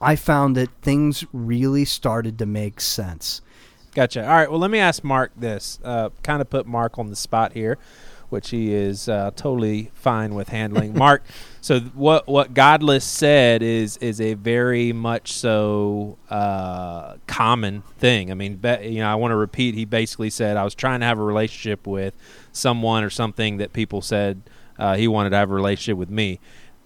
[0.00, 3.40] I found that things really started to make sense.
[3.96, 4.22] Gotcha.
[4.22, 4.48] All right.
[4.48, 5.80] Well, let me ask Mark this.
[5.82, 7.76] Uh, kind of put Mark on the spot here,
[8.28, 10.94] which he is uh, totally fine with handling.
[10.98, 11.22] Mark,
[11.60, 18.30] so what what Godless said is is a very much so uh, common thing.
[18.30, 19.74] I mean, be, you know, I want to repeat.
[19.74, 22.14] He basically said I was trying to have a relationship with
[22.52, 24.42] someone or something that people said
[24.78, 26.40] uh, he wanted to have a relationship with me.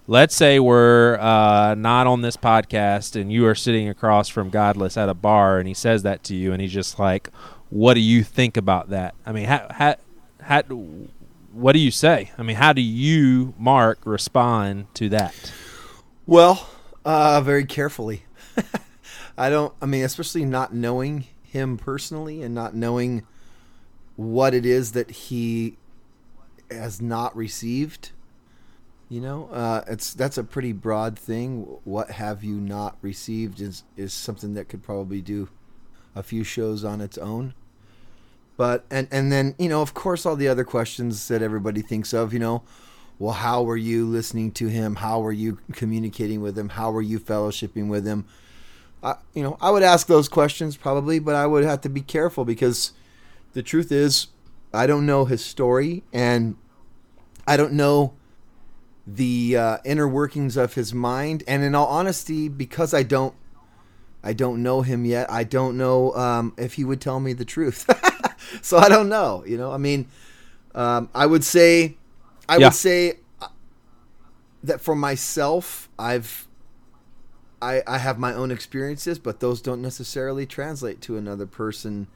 [0.06, 4.96] Let's say we're uh, not on this podcast and you are sitting across from Godless
[4.96, 7.30] at a bar and he says that to you and he's just like,
[7.68, 9.96] "What do you think about that?" I mean, how, how,
[10.40, 10.62] how,
[11.58, 12.30] what do you say?
[12.38, 15.52] I mean, how do you, Mark, respond to that?
[16.26, 16.68] Well,
[17.04, 18.24] uh, very carefully.
[19.38, 19.72] I don't.
[19.82, 23.26] I mean, especially not knowing him personally and not knowing
[24.16, 25.76] what it is that he
[26.70, 28.10] has not received.
[29.08, 31.62] You know, uh, it's that's a pretty broad thing.
[31.84, 35.48] What have you not received is is something that could probably do
[36.14, 37.54] a few shows on its own.
[38.58, 42.12] But and and then you know, of course, all the other questions that everybody thinks
[42.12, 42.34] of.
[42.34, 42.62] You know,
[43.18, 44.96] well, how were you listening to him?
[44.96, 46.70] How were you communicating with him?
[46.70, 48.26] How were you fellowshipping with him?
[49.02, 52.00] I, you know, I would ask those questions probably, but I would have to be
[52.00, 52.92] careful because
[53.52, 54.28] the truth is,
[54.74, 56.56] I don't know his story and
[57.46, 58.14] I don't know
[59.06, 61.42] the uh, inner workings of his mind.
[61.46, 63.34] And in all honesty, because I don't,
[64.22, 65.30] I don't know him yet.
[65.30, 67.88] I don't know um, if he would tell me the truth.
[68.62, 69.44] so I don't know.
[69.46, 70.08] You know, I mean,
[70.74, 71.98] um, I would say,
[72.48, 72.58] I Yeah.
[72.58, 73.48] would say uh,
[74.62, 76.48] that for myself, I've
[77.60, 82.08] I, I have my own experiences, but those don't necessarily translate to another person.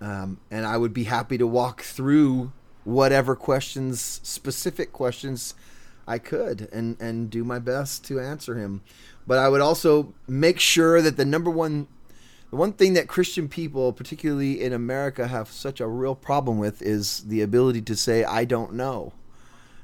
[0.00, 2.52] Um, and I would be happy to walk through
[2.84, 5.54] whatever questions, specific questions,
[6.06, 8.82] I could, and and do my best to answer him.
[9.26, 11.88] But I would also make sure that the number one,
[12.50, 16.82] the one thing that Christian people, particularly in America, have such a real problem with
[16.82, 19.12] is the ability to say I don't know,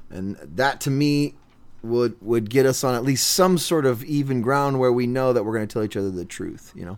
[0.09, 1.35] and that to me
[1.81, 5.31] would would get us on at least some sort of even ground where we know
[5.33, 6.73] that we're going to tell each other the truth.
[6.75, 6.97] You know.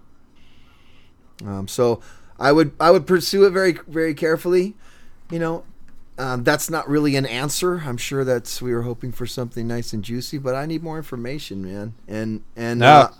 [1.45, 2.01] Um, so
[2.39, 4.75] I would I would pursue it very very carefully.
[5.29, 5.63] You know,
[6.17, 7.83] um, that's not really an answer.
[7.85, 10.97] I'm sure that's we were hoping for something nice and juicy, but I need more
[10.97, 11.93] information, man.
[12.07, 12.87] And and No.
[12.87, 13.11] uh,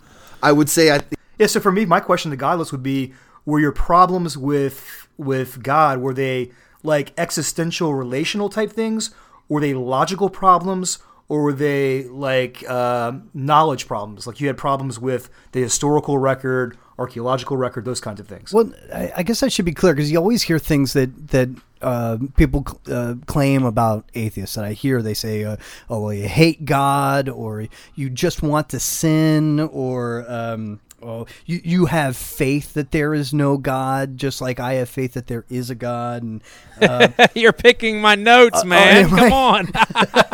[0.42, 0.98] I would say I.
[1.00, 3.14] Th- Yeah, so for me, my question to Godless would be:
[3.46, 9.12] Were your problems with with God were they like existential, relational type things?
[9.50, 14.26] Were they logical problems, or were they like uh, knowledge problems?
[14.26, 18.54] Like you had problems with the historical record, archaeological record, those kinds of things.
[18.54, 21.50] Well, I, I guess I should be clear because you always hear things that that
[21.82, 24.56] uh, people uh, claim about atheists.
[24.56, 25.58] That I hear they say, uh,
[25.90, 31.62] "Oh, well, you hate God," or "You just want to sin," or um, Oh, you
[31.64, 35.46] you have faith that there is no God, just like I have faith that there
[35.50, 36.42] is a God, and
[36.82, 39.10] uh, You're picking my notes, oh, man.
[39.10, 39.72] yeah, Come on.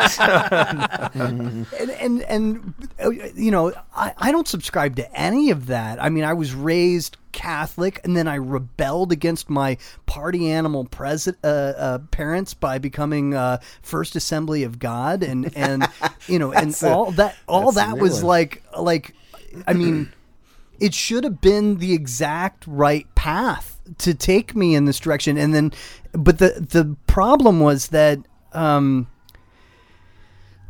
[1.14, 6.02] and and, and uh, you know I, I don't subscribe to any of that.
[6.02, 9.76] I mean, I was raised Catholic, and then I rebelled against my
[10.06, 15.86] party animal president uh, uh, parents by becoming uh, First Assembly of God, and and
[16.28, 18.24] you know, and That's a- all that all that was one.
[18.24, 19.12] like like,
[19.66, 20.12] I mean,
[20.80, 25.54] it should have been the exact right path to take me in this direction, and
[25.54, 25.72] then,
[26.12, 28.18] but the the problem was that.
[28.52, 29.08] Um,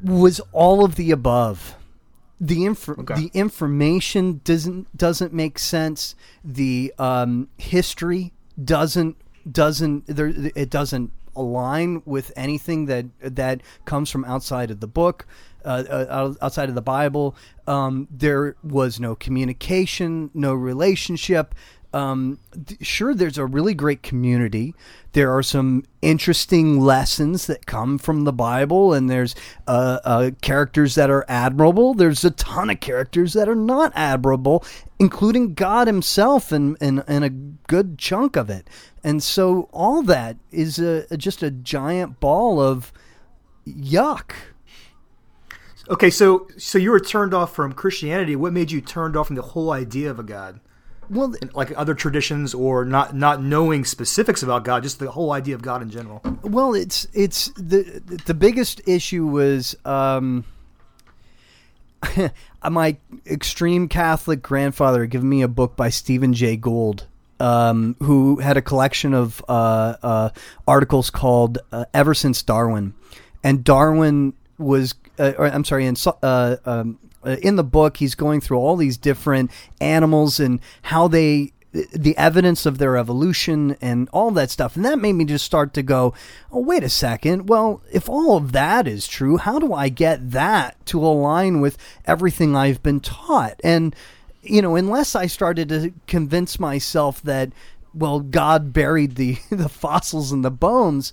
[0.03, 1.77] was all of the above.
[2.41, 6.15] The inf- the information doesn't doesn't make sense.
[6.45, 9.17] The um, history doesn't
[9.51, 15.27] doesn't there it doesn't align with anything that that comes from outside of the book,
[15.67, 17.37] uh, uh, outside of the Bible.
[17.67, 21.55] Um, there was no communication, no relationship.
[21.93, 22.39] Um,
[22.83, 24.75] sure, there's a really great community.
[25.13, 29.35] There are some interesting lessons that come from the Bible, and there's
[29.67, 31.95] uh, uh, characters that are admirable.
[31.95, 34.63] There's a ton of characters that are not admirable,
[34.99, 38.69] including God Himself, and and, a good chunk of it.
[39.03, 42.93] And so all that is a- just a giant ball of
[43.67, 44.33] yuck.
[45.89, 48.37] Okay, so so you were turned off from Christianity.
[48.37, 50.61] What made you turned off from the whole idea of a God?
[51.09, 55.55] Well, Like other traditions, or not not knowing specifics about God, just the whole idea
[55.55, 56.21] of God in general.
[56.43, 60.45] Well, it's it's the the biggest issue was um,
[62.69, 67.07] my extreme Catholic grandfather had given me a book by Stephen Jay Gould,
[67.39, 70.31] um, who had a collection of uh, uh,
[70.67, 72.95] articles called uh, "Ever Since Darwin,"
[73.45, 78.15] and Darwin was, uh, or, I'm sorry, in uh, um, uh, in the book he's
[78.15, 79.51] going through all these different
[79.81, 81.53] animals and how they
[81.93, 84.77] the evidence of their evolution and all that stuff.
[84.77, 86.15] And that made me just start to go,
[86.51, 87.49] oh, wait a second.
[87.49, 91.77] Well, if all of that is true, how do I get that to align with
[92.07, 93.61] everything I've been taught?
[93.63, 93.95] And,
[94.43, 97.51] you know, unless I started to convince myself that,
[97.93, 101.13] well, God buried the, the fossils and the bones,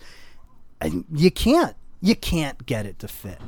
[1.14, 1.76] you can't.
[2.02, 3.40] You can't get it to fit.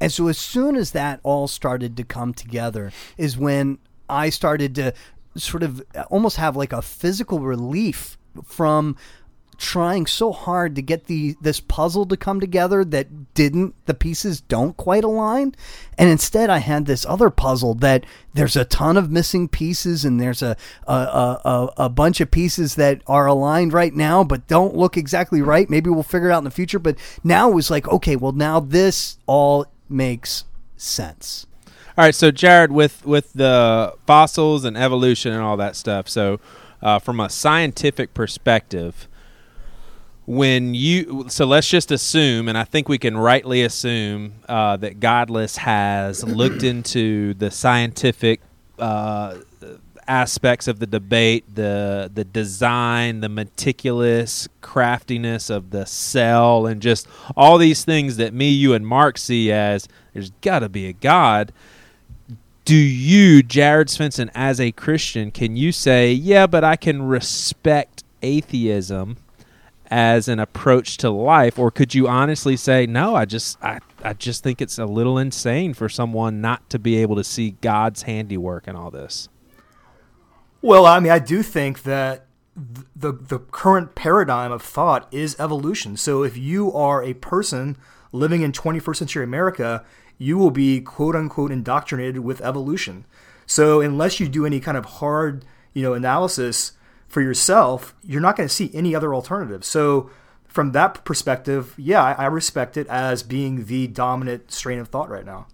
[0.00, 3.78] And so as soon as that all started to come together is when
[4.08, 4.92] I started to
[5.36, 8.96] sort of almost have like a physical relief from
[9.58, 14.40] trying so hard to get the this puzzle to come together that didn't the pieces
[14.42, 15.54] don't quite align.
[15.96, 18.04] And instead I had this other puzzle that
[18.34, 20.56] there's a ton of missing pieces and there's a
[20.86, 25.40] a, a, a bunch of pieces that are aligned right now but don't look exactly
[25.40, 25.70] right.
[25.70, 26.78] Maybe we'll figure it out in the future.
[26.78, 30.44] But now it was like okay well now this all makes
[30.76, 31.46] sense.
[31.98, 36.40] All right, so Jared, with with the fossils and evolution and all that stuff, so
[36.82, 39.08] uh, from a scientific perspective,
[40.26, 45.00] when you so let's just assume, and I think we can rightly assume uh, that
[45.00, 48.40] Godless has looked into the scientific
[48.78, 49.38] uh,
[50.08, 57.08] aspects of the debate, the the design, the meticulous craftiness of the cell, and just
[57.36, 60.92] all these things that me, you, and Mark see as there's got to be a
[60.92, 61.52] God
[62.66, 68.02] do you, Jared Svensson, as a Christian, can you say, yeah, but I can respect
[68.22, 69.18] atheism
[69.88, 74.14] as an approach to life, or could you honestly say, no, I just, I, I
[74.14, 78.02] just think it's a little insane for someone not to be able to see God's
[78.02, 79.28] handiwork in all this.
[80.66, 82.26] Well, I mean, I do think that
[82.56, 85.96] the the current paradigm of thought is evolution.
[85.96, 87.76] So if you are a person
[88.10, 89.84] living in 21st century America,
[90.18, 93.04] you will be quote unquote indoctrinated with evolution.
[93.46, 96.72] So unless you do any kind of hard, you know, analysis
[97.06, 99.64] for yourself, you're not going to see any other alternative.
[99.64, 100.10] So
[100.48, 105.10] from that perspective, yeah, I, I respect it as being the dominant strain of thought
[105.10, 105.46] right now.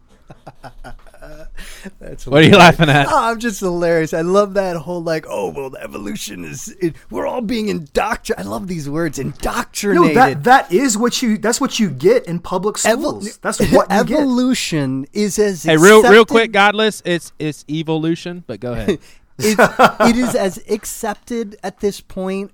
[2.00, 3.06] That's What are you laughing at?
[3.08, 4.12] Oh, I'm just hilarious.
[4.12, 8.46] I love that whole like, oh well, the evolution is it, we're all being indoctrinated.
[8.46, 10.02] I love these words, indoctrinated.
[10.02, 10.44] No, indoctrinated.
[10.44, 13.28] that that is what you that's what you get in public schools.
[13.28, 14.20] Evol- that's what you get.
[14.20, 18.90] evolution is as Hey, real, real quick, Godless, it's it's evolution, but go ahead.
[19.38, 22.52] it, it is as accepted at this point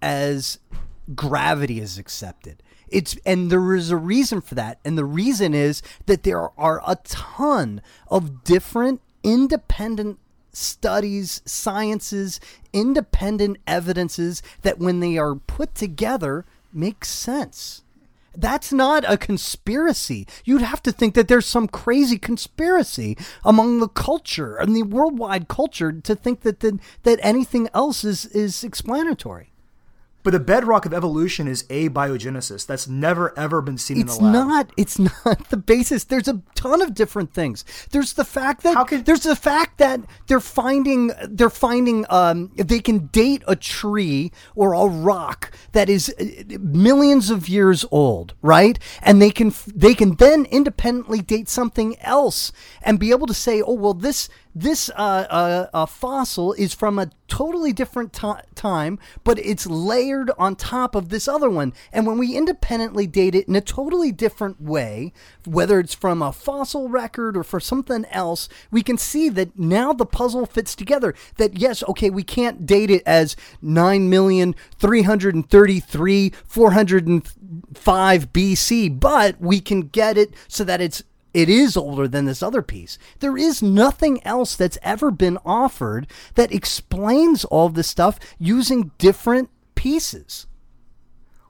[0.00, 0.58] as
[1.14, 2.62] gravity is accepted.
[2.88, 6.82] It's and there is a reason for that, and the reason is that there are
[6.86, 10.18] a ton of different independent
[10.52, 12.40] studies, sciences,
[12.72, 17.82] independent evidences that when they are put together make sense.
[18.34, 20.26] That's not a conspiracy.
[20.44, 25.48] You'd have to think that there's some crazy conspiracy among the culture and the worldwide
[25.48, 29.52] culture to think that that, that anything else is is explanatory.
[30.26, 32.66] But the bedrock of evolution is abiogenesis.
[32.66, 34.48] That's never ever been seen It's in the lab.
[34.48, 34.70] not.
[34.76, 36.02] It's not the basis.
[36.02, 37.64] There's a ton of different things.
[37.92, 42.50] There's the fact that How can- there's the fact that they're finding they're finding um,
[42.56, 48.34] they can date a tree or a rock that is uh, millions of years old,
[48.42, 48.80] right?
[49.02, 52.50] And they can they can then independently date something else
[52.82, 57.10] and be able to say, oh well, this this uh, uh, fossil is from a
[57.28, 61.74] totally different ti time, but it's layered on top of this other one.
[61.92, 65.12] And when we independently date it in a totally different way,
[65.44, 69.92] whether it's from a fossil record or for something else, we can see that now
[69.92, 71.14] the puzzle fits together.
[71.36, 76.70] That yes, okay, we can't date it as nine million three hundred and thirty-three four
[76.70, 77.28] hundred and
[77.74, 81.02] five BC, but we can get it so that it's
[81.36, 82.98] it is older than this other piece.
[83.20, 89.50] There is nothing else that's ever been offered that explains all this stuff using different
[89.74, 90.46] pieces.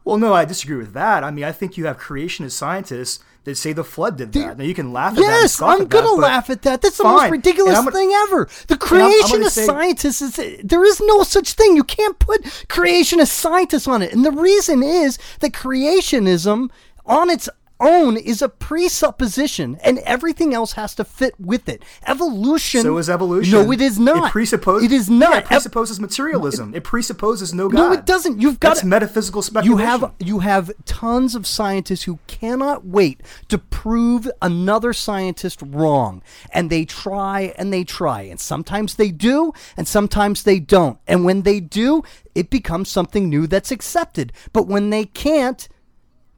[0.05, 1.23] Well, no, I disagree with that.
[1.23, 4.59] I mean, I think you have creationist scientists that say the flood did that.
[4.59, 5.23] Now you can laugh at that.
[5.23, 6.83] Yes, I'm gonna that, laugh at that.
[6.83, 7.17] That's the fine.
[7.17, 8.49] most ridiculous gonna- thing ever.
[8.67, 11.77] The creationist say- scientists is there is no such thing.
[11.77, 16.71] You can't put creationist scientists on it, and the reason is that creationism
[17.05, 17.49] on its
[17.81, 21.83] own is a presupposition, and everything else has to fit with it.
[22.07, 22.83] Evolution.
[22.83, 23.53] So is evolution.
[23.53, 24.29] No, it is not.
[24.29, 24.87] It presupposes.
[24.87, 25.33] It is not.
[25.33, 26.75] Yeah, it presupposes materialism.
[26.75, 27.77] It presupposes no God.
[27.77, 28.41] No, it doesn't.
[28.41, 29.79] You've got That's metaphysical speculation.
[29.79, 36.23] You have you have tons of scientists who cannot wait to prove another scientist wrong,
[36.53, 40.99] and they try and they try, and sometimes they do, and sometimes they don't.
[41.07, 42.03] And when they do,
[42.35, 44.33] it becomes something new that's accepted.
[44.53, 45.69] But when they can't,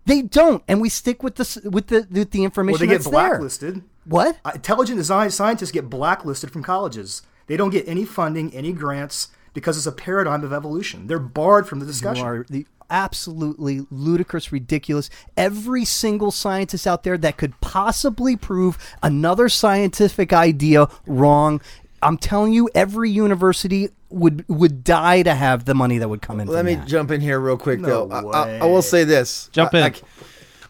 [0.08, 3.02] they don't, and we stick with the with the with the information Well, they get
[3.02, 3.28] that's there.
[3.30, 3.82] blacklisted.
[4.04, 4.38] What?
[4.44, 7.22] Uh, Intelligent design scientists get blacklisted from colleges.
[7.46, 11.06] They don't get any funding, any grants, because it's a paradigm of evolution.
[11.06, 12.24] They're barred from the discussion.
[12.26, 15.10] are the absolutely ludicrous, ridiculous.
[15.36, 21.60] Every single scientist out there that could possibly prove another scientific idea wrong.
[22.02, 26.40] I'm telling you, every university would would die to have the money that would come
[26.40, 26.48] in.
[26.48, 26.86] Let from me that.
[26.88, 28.30] jump in here real quick, No though.
[28.30, 29.48] I, I, I will say this.
[29.52, 29.82] Jump I- in.
[29.84, 30.02] Like,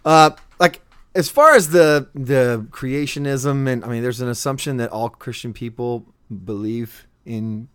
[0.05, 0.80] uh, like
[1.14, 5.53] as far as the the creationism, and I mean, there's an assumption that all Christian
[5.53, 6.07] people
[6.45, 7.68] believe in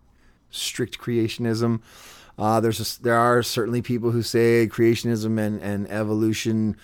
[0.50, 1.82] strict creationism.
[2.38, 6.76] Uh, there's a, there are certainly people who say creationism and, and evolution,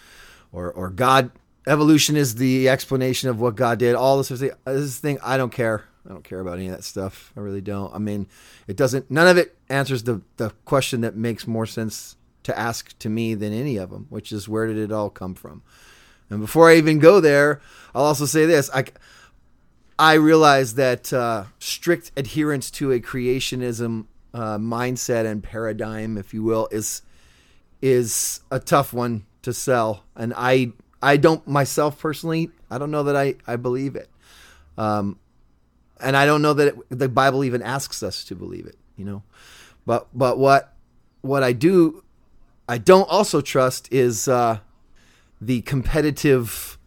[0.51, 1.31] or or God
[1.67, 3.95] evolution is the explanation of what God did.
[3.95, 4.39] All this sort.
[4.65, 5.85] This thing I don't care.
[6.09, 7.31] I don't care about any of that stuff.
[7.37, 7.93] I really don't.
[7.93, 8.27] I mean,
[8.67, 9.11] it doesn't.
[9.11, 13.35] None of it answers the the question that makes more sense to ask to me
[13.35, 15.61] than any of them, which is where did it all come from?
[16.29, 17.61] And before I even go there,
[17.93, 18.85] I'll also say this: I
[19.99, 26.41] I realize that uh, strict adherence to a creationism uh, mindset and paradigm, if you
[26.41, 27.03] will, is
[27.81, 33.03] is a tough one to sell, and I I don't myself personally I don't know
[33.03, 34.09] that I I believe it,
[34.77, 35.19] um,
[36.01, 39.05] and I don't know that it, the Bible even asks us to believe it, you
[39.05, 39.23] know,
[39.85, 40.73] but but what
[41.21, 42.03] what I do
[42.69, 44.59] I don't also trust is uh,
[45.41, 46.77] the competitive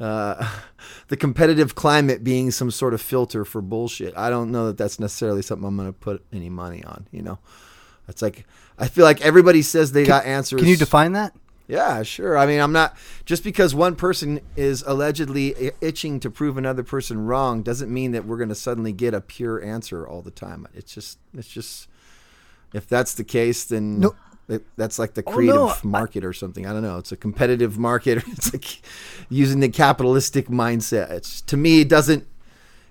[0.00, 0.48] uh,
[1.08, 4.16] the competitive climate being some sort of filter for bullshit.
[4.16, 7.06] I don't know that that's necessarily something I'm going to put any money on.
[7.12, 7.38] You know,
[8.08, 8.46] it's like
[8.78, 10.60] I feel like everybody says they got answers.
[10.60, 11.34] Can you define that?
[11.68, 12.38] Yeah, sure.
[12.38, 12.96] I mean, I'm not
[13.26, 18.24] just because one person is allegedly itching to prove another person wrong doesn't mean that
[18.24, 20.66] we're going to suddenly get a pure answer all the time.
[20.74, 21.86] It's just, it's just,
[22.72, 24.14] if that's the case, then No.
[24.48, 26.64] it, that's like the Oh, creative no, market or something.
[26.66, 26.96] I don't know.
[26.96, 28.24] It's a competitive market.
[28.28, 28.80] It's like
[29.28, 31.10] using the capitalistic mindset.
[31.10, 32.26] It's to me, it doesn't,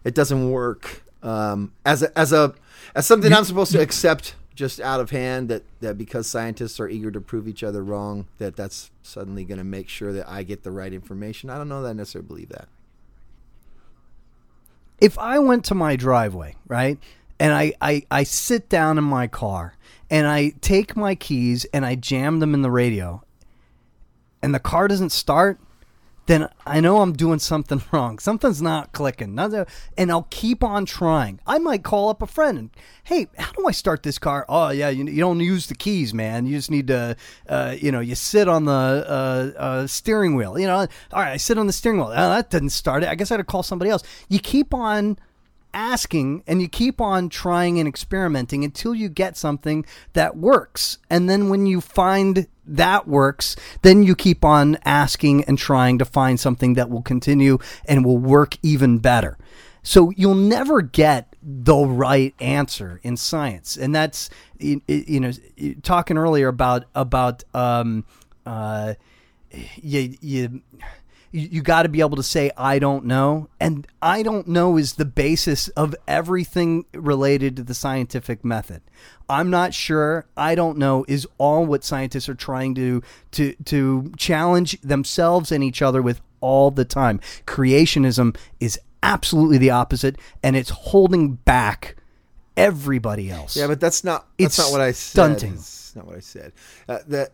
[0.03, 2.53] it doesn't work um, as a, as a
[2.93, 6.89] as something I'm supposed to accept just out of hand that, that because scientists are
[6.89, 10.43] eager to prove each other wrong that that's suddenly going to make sure that I
[10.43, 11.49] get the right information.
[11.51, 12.67] I don't know that I necessarily believe that.
[14.99, 16.97] if I went to my driveway, right,
[17.39, 19.75] and I, I, I sit down in my car
[20.09, 23.21] and I take my keys and I jam them in the radio
[24.41, 25.59] and the car doesn't start,
[26.27, 28.19] then I know I'm doing something wrong.
[28.19, 29.37] Something's not clicking.
[29.97, 31.39] And I'll keep on trying.
[31.47, 32.69] I might call up a friend and,
[33.05, 34.45] hey, how do I start this car?
[34.47, 36.45] Oh, yeah, you, you don't use the keys, man.
[36.45, 37.15] You just need to,
[37.49, 40.59] uh, you know, you sit on the uh, uh, steering wheel.
[40.59, 42.09] You know, all right, I sit on the steering wheel.
[42.09, 43.09] Oh, that didn't start it.
[43.09, 44.03] I guess I had to call somebody else.
[44.29, 45.17] You keep on
[45.77, 50.97] asking and you keep on trying and experimenting until you get something that works.
[51.07, 56.05] And then when you find that works, then you keep on asking and trying to
[56.05, 59.37] find something that will continue and will work even better.
[59.83, 65.31] So you'll never get the right answer in science, and that's you, you know
[65.81, 68.03] talking earlier about about um,
[68.45, 68.95] uh,
[69.77, 70.61] you you
[71.31, 74.93] you got to be able to say I don't know, and I don't know is
[74.93, 78.81] the basis of everything related to the scientific method.
[79.29, 80.25] I'm not sure.
[80.37, 83.01] I don't know is all what scientists are trying to
[83.31, 87.19] to to challenge themselves and each other with all the time.
[87.45, 91.95] Creationism is absolutely the opposite, and it's holding back
[92.55, 93.55] everybody else.
[93.55, 94.95] Yeah, but that's not that's It's not what I said.
[95.11, 95.53] stunting.
[95.53, 96.53] It's not what I said.
[96.87, 97.31] Uh, that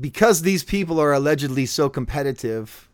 [0.00, 2.88] because these people are allegedly so competitive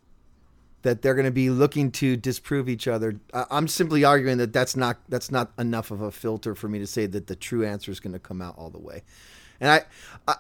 [0.83, 3.21] that they're going to be looking to disprove each other.
[3.33, 6.87] I'm simply arguing that that's not that's not enough of a filter for me to
[6.87, 9.03] say that the true answer is going to come out all the way.
[9.61, 9.83] And I,
[10.27, 10.35] I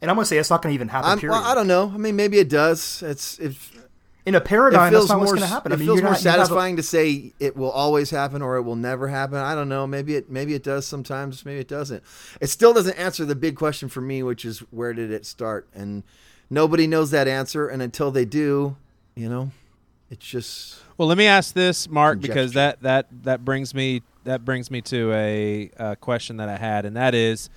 [0.00, 1.28] And I'm going to say it's not going to even happen.
[1.28, 1.90] Well, I don't know.
[1.94, 3.02] I mean, maybe it does.
[3.02, 3.70] It's it's
[4.26, 5.70] In a paradigm, that's not more what's going to happen.
[5.70, 8.42] It I mean, feels more not, have a- satisfying to say it will always happen
[8.42, 9.36] or it will never happen.
[9.36, 9.86] I don't know.
[9.86, 11.44] Maybe it maybe it does sometimes.
[11.44, 12.02] Maybe it doesn't.
[12.40, 15.68] It still doesn't answer the big question for me, which is where did it start?
[15.72, 16.02] And
[16.50, 17.68] nobody knows that answer.
[17.68, 18.76] And until they do,
[19.14, 19.50] you know,
[20.10, 24.44] it's just Well, let me ask this, Mark, because that that that brings me that
[24.44, 27.50] brings me to a, uh question that I had, and that is,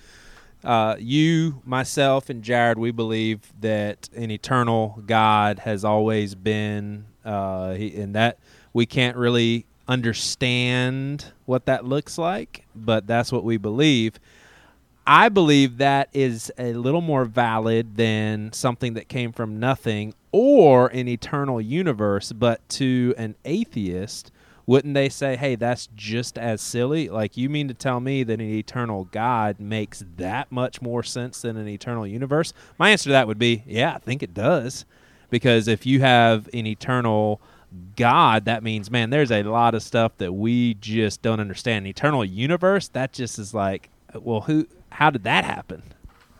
[0.64, 7.74] uh, you, myself, and Jared, we believe that an eternal God has always been, uh,
[7.74, 8.38] he, and that
[8.72, 14.18] we can't really understand what that looks like, but that's what we believe.
[15.10, 20.88] I believe that is a little more valid than something that came from nothing or
[20.88, 22.30] an eternal universe.
[22.30, 24.30] But to an atheist,
[24.66, 27.08] wouldn't they say, hey, that's just as silly?
[27.08, 31.40] Like, you mean to tell me that an eternal God makes that much more sense
[31.40, 32.52] than an eternal universe?
[32.78, 34.84] My answer to that would be, yeah, I think it does.
[35.30, 37.40] Because if you have an eternal
[37.96, 41.86] God, that means, man, there's a lot of stuff that we just don't understand.
[41.86, 44.66] An eternal universe, that just is like, well, who?
[44.90, 45.82] How did that happen?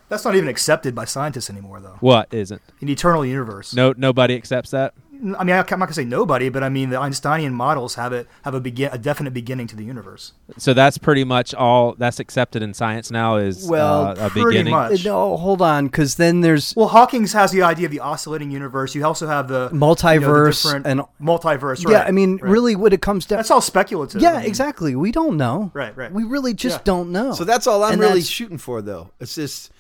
[0.09, 1.97] That's not even accepted by scientists anymore, though.
[2.01, 2.63] What isn't?
[2.81, 3.75] An eternal universe.
[3.75, 4.95] No, nobody accepts that.
[5.21, 8.13] I mean, I'm not going to say nobody, but I mean, the Einsteinian models have
[8.13, 10.33] it have a begin a definite beginning to the universe.
[10.59, 14.45] So that's pretty much all that's accepted in science now is Well, uh, a pretty
[14.49, 14.73] beginning.
[14.73, 15.05] much.
[15.05, 18.95] No, hold on, because then there's Well, Hawking's has the idea of the oscillating universe.
[18.95, 21.85] You also have the you know, the Multiverse and- multiverse.
[21.85, 22.03] Right, yeah.
[22.07, 22.51] I mean, right.
[22.51, 23.39] really, what it comes down.
[23.39, 24.23] that's all speculative.
[24.23, 24.95] yeah, I mean, exactly.
[24.97, 25.71] We don't know.
[25.75, 26.13] Right, right.
[26.13, 26.83] We really just Yeah.
[26.85, 27.33] don't know.
[27.35, 29.11] So that's all I'm And really shooting for, though.
[29.21, 29.71] It's just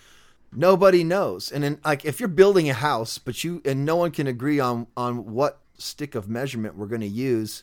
[0.52, 1.50] nobody knows.
[1.50, 4.60] And then, like, if you're building a house, but you and no one can agree
[4.60, 7.62] on on what stick of measurement we're going to use,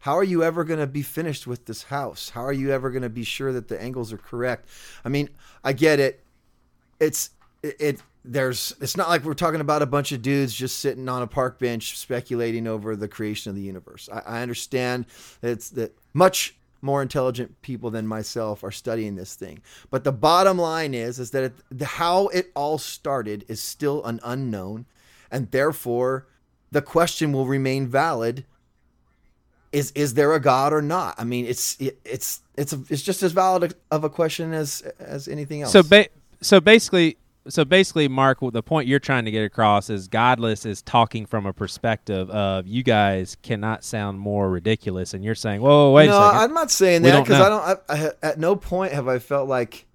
[0.00, 2.30] how are you ever going to be finished with this house?
[2.30, 4.68] How are you ever going to be sure that the angles are correct?
[5.04, 5.30] I mean,
[5.62, 6.22] I get it.
[7.00, 7.30] It's
[7.62, 7.76] it.
[7.78, 11.20] it there's it's not like we're talking about a bunch of dudes just sitting on
[11.20, 14.08] a park bench speculating over the creation of the universe.
[14.10, 15.06] I, I understand
[15.42, 19.60] that it's that much more intelligent people than myself are studying this thing.
[19.90, 24.04] But the bottom line is is that it, the, how it all started is still
[24.04, 24.84] an unknown,
[25.30, 26.26] and therefore
[26.70, 28.44] the question will remain valid.
[29.72, 31.14] Is is there a God or not?
[31.18, 34.82] I mean, it's it, it's it's a, it's just as valid of a question as
[34.98, 35.72] as anything else.
[35.72, 36.08] So, ba-
[36.42, 37.16] so basically,
[37.48, 41.46] so basically, Mark, the point you're trying to get across is Godless is talking from
[41.46, 46.18] a perspective of you guys cannot sound more ridiculous, and you're saying, "Whoa, wait no,
[46.18, 46.40] a second.
[46.40, 47.40] I'm not saying We that because.
[47.40, 47.62] I don't.
[47.90, 49.86] I, I, at no point have I felt like.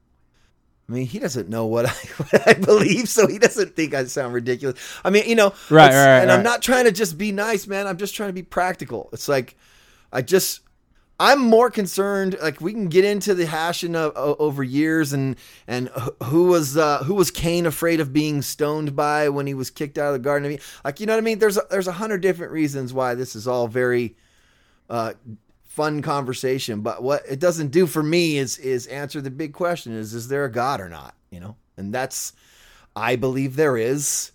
[0.87, 4.05] I mean, he doesn't know what I, what I believe, so he doesn't think I
[4.05, 4.79] sound ridiculous.
[5.05, 7.67] I mean, you know, Right, it's- right, And I'm not trying to just be nice,
[7.67, 7.85] man.
[7.85, 9.07] I'm just trying to be practical.
[9.13, 9.55] It's like,
[10.11, 10.61] I just,
[11.19, 12.37] I'm more concerned.
[12.41, 15.35] Like, we can get into the hashing of, o- over years and
[15.67, 15.89] and
[16.23, 19.97] who was uh, who was Cain afraid of being stoned by when he was kicked
[19.97, 20.65] out of the Garden of Eden.
[20.85, 21.39] Like, you know what I mean?
[21.39, 24.15] There's a, there's a hundred different reasons why this is all very
[24.89, 25.13] uh,
[25.67, 26.81] fun conversation.
[26.81, 30.29] But what it doesn't do for me is is answer the big question: is is
[30.29, 31.15] there a God or not?
[31.31, 32.31] You know, and that's
[32.95, 34.31] I believe there is,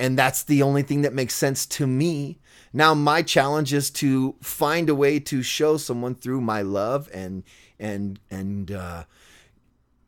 [0.00, 2.38] and that's the only thing that makes sense to me.
[2.76, 7.42] Now, my challenge is to find a way to show someone through my love and
[7.78, 9.04] and and uh,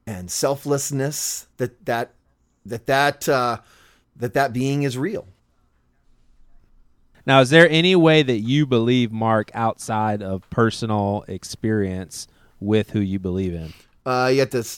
[0.07, 2.12] and selflessness that that
[2.66, 3.61] that that uh,
[4.16, 5.27] that that being is real.
[7.25, 12.29] Now, is there any way that you believe Mark outside of personal experience
[12.61, 13.73] with who you believe in?
[14.05, 14.69] Uh, you have to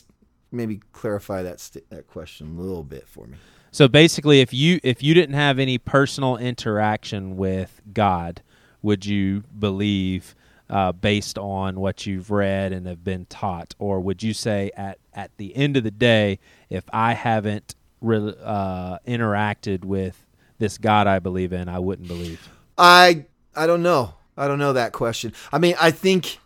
[0.52, 3.36] maybe clarify that st- that question a little bit for me.
[3.72, 8.42] So basically, if you if you didn't have any personal interaction with God,
[8.82, 10.34] would you believe
[10.68, 14.98] uh, based on what you've read and have been taught, or would you say at
[15.14, 20.26] at the end of the day, if I haven't re- uh, interacted with
[20.58, 22.48] this God I believe in, I wouldn't believe?
[22.76, 24.14] I I don't know.
[24.36, 25.32] I don't know that question.
[25.52, 26.38] I mean, I think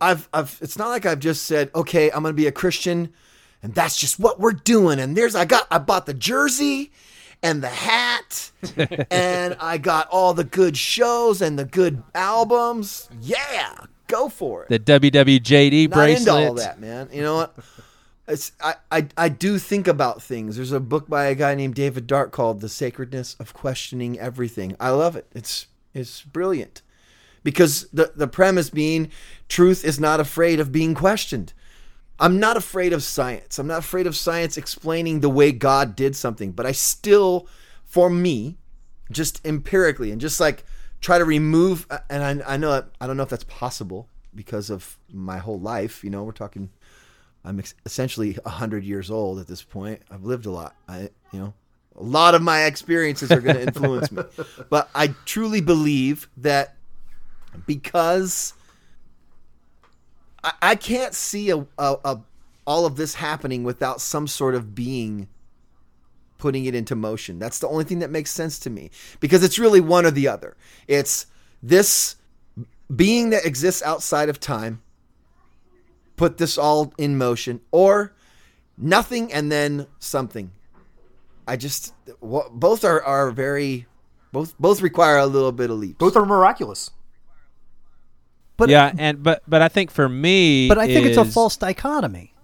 [0.00, 3.12] I've I've it's not like I've just said, "Okay, I'm going to be a Christian."
[3.62, 4.98] And that's just what we're doing.
[4.98, 6.92] And there's I got I bought the jersey
[7.42, 8.50] and the hat
[9.10, 13.08] and I got all the good shows and the good albums.
[13.20, 13.74] Yeah,
[14.06, 14.68] go for it.
[14.68, 16.20] The WWJD Not bracelet.
[16.20, 17.08] into all that, man.
[17.12, 17.56] You know what?
[18.28, 20.56] It's I, I I do think about things.
[20.56, 24.76] There's a book by a guy named David Dark called The Sacredness of Questioning Everything.
[24.78, 25.26] I love it.
[25.34, 26.82] It's it's brilliant.
[27.42, 29.10] Because the the premise being
[29.48, 31.52] truth is not afraid of being questioned.
[32.20, 33.58] I'm not afraid of science.
[33.58, 37.48] I'm not afraid of science explaining the way God did something, but I still
[37.84, 38.56] for me
[39.10, 40.64] just empirically and just like
[41.00, 44.70] try to remove uh, and I, I know I don't know if that's possible because
[44.70, 46.70] of my whole life you know we're talking
[47.44, 50.02] i'm ex- essentially 100 years old at this point.
[50.08, 50.76] I've lived a lot.
[50.88, 51.54] I you know
[51.96, 54.22] a lot of my experiences are going to influence me.
[54.68, 56.76] But i truly believe that
[57.66, 58.54] because
[60.42, 62.20] i, can't see a, a, a
[62.66, 65.28] all of this happening without some sort of being
[66.40, 67.38] putting it into motion.
[67.38, 70.26] That's the only thing that makes sense to me because it's really one or the
[70.26, 70.56] other.
[70.88, 71.26] It's
[71.62, 72.16] this
[72.94, 74.82] being that exists outside of time
[76.16, 78.14] put this all in motion or
[78.76, 80.50] nothing and then something.
[81.46, 83.86] I just both are are very
[84.32, 85.98] both both require a little bit of leap.
[85.98, 86.90] Both are miraculous.
[88.60, 91.56] But yeah, and but but I think for me, But I think it's a false
[91.56, 92.34] dichotomy.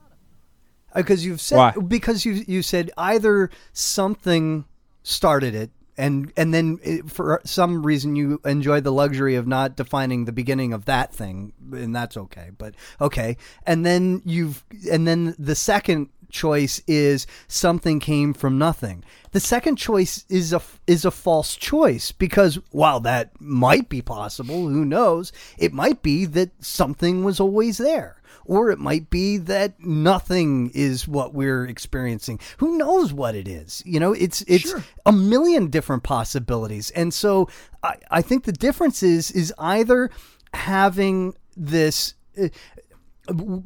[0.93, 1.73] Uh, because you've said Why?
[1.73, 4.65] because you you said either something
[5.03, 9.77] started it and and then it, for some reason you enjoy the luxury of not
[9.77, 12.51] defining the beginning of that thing and that's okay.
[12.57, 13.37] But okay.
[13.67, 19.05] And then you've and then the second choice is something came from nothing.
[19.33, 24.69] The second choice is a is a false choice because while that might be possible,
[24.69, 25.33] who knows?
[25.59, 28.17] It might be that something was always there.
[28.45, 32.39] Or it might be that nothing is what we're experiencing.
[32.59, 33.83] Who knows what it is?
[33.85, 34.73] You know, it's it's
[35.05, 36.91] a million different possibilities.
[36.93, 37.49] And so
[37.83, 40.11] I, I think the difference is is either
[40.55, 42.49] having this uh,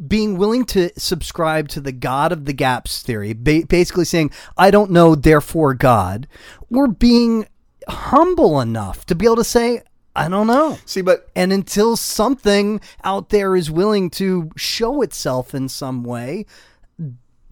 [0.06, 4.70] being willing to subscribe to the God of the gaps theory, ba- basically saying, I
[4.70, 6.26] don't know, therefore God,
[6.72, 7.46] or being
[7.88, 9.82] humble enough to be able to say,
[10.14, 10.78] I don't know.
[10.86, 16.46] See, but And until something out there is willing to show itself in some way,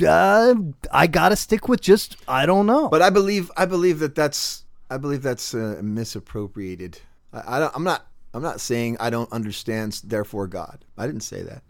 [0.07, 0.55] uh,
[0.93, 2.89] I got to stick with just, I don't know.
[2.89, 7.01] But I believe I believe that that's I believe that's uh, misappropriated.
[7.33, 10.01] I, I don't, I'm not I'm not saying I don't understand.
[10.05, 10.85] Therefore, God.
[10.97, 11.63] I didn't say that.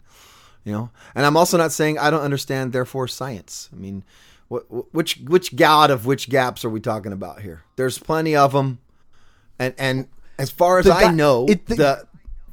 [0.65, 2.73] You know, and I'm also not saying I don't understand.
[2.73, 3.69] Therefore, science.
[3.73, 4.03] I mean,
[4.49, 7.63] what, which which God of which gaps are we talking about here?
[7.75, 8.79] There's plenty of them,
[9.57, 10.07] and and
[10.37, 12.07] as far as The I God- know, it- the- the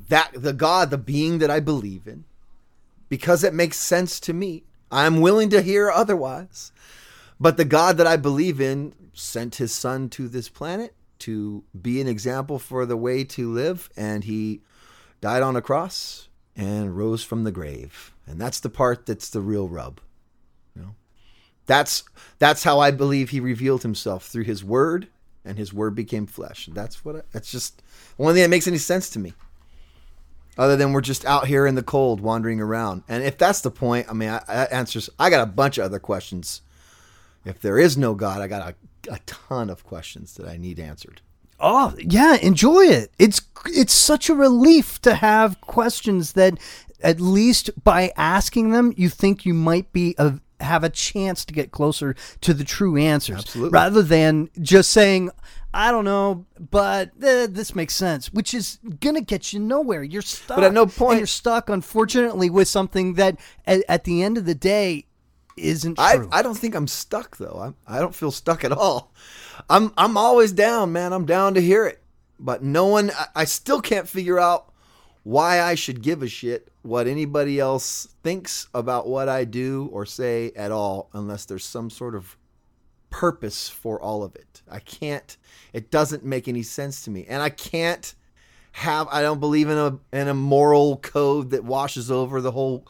[0.09, 2.25] that the God, the being that I believe in,
[3.09, 4.63] because it makes sense to me.
[4.91, 6.71] I'm willing to hear otherwise.
[7.41, 12.01] But the God that I believe in sent his son to this planet to be
[12.01, 14.61] an example for the way to live, and he
[15.21, 18.13] died on a cross and rose from the grave.
[18.27, 20.01] And that's the part that's the real rub.
[20.75, 20.95] You know?
[21.67, 22.05] That's
[22.39, 25.09] that's how I believe he revealed himself through his word,
[25.45, 26.69] and his word became flesh.
[26.73, 27.83] That's what I, that's just
[28.17, 29.35] the only thing that makes any sense to me
[30.59, 33.03] other than we're just out here in the cold wandering around.
[33.09, 35.11] And if that's the point, I mean, I, answers.
[35.19, 36.63] I got a bunch of other questions.
[37.45, 38.75] If there is no God, I got
[39.09, 41.21] a, a ton of questions that I need answered.
[41.59, 43.11] Oh yeah, enjoy it.
[43.19, 46.59] It's it's such a relief to have questions that
[47.03, 51.53] at least by asking them, you think you might be a, have a chance to
[51.55, 53.71] get closer to the true answers, Absolutely.
[53.71, 55.31] rather than just saying,
[55.75, 60.03] "I don't know, but eh, this makes sense," which is gonna get you nowhere.
[60.03, 60.57] You're stuck.
[60.57, 64.39] But at no And point- you're stuck, unfortunately, with something that at, at the end
[64.39, 65.07] of the day
[65.57, 66.29] isn't I, true.
[66.31, 67.61] I don't think I'm stuck though.
[67.63, 69.13] I'm, I don't feel stuck at all.
[69.71, 71.13] I'm I'm always down, man.
[71.13, 72.03] I'm down to hear it.
[72.39, 74.73] But no one I, I still can't figure out
[75.23, 80.07] why I should give a shit what anybody else thinks about what I do or
[80.07, 82.37] say at all unless there's some sort of
[83.11, 84.63] purpose for all of it.
[84.71, 85.37] I can't
[85.73, 87.25] it doesn't make any sense to me.
[87.29, 88.15] And I can't
[88.73, 92.87] have I don't believe in a in a moral code that washes over the whole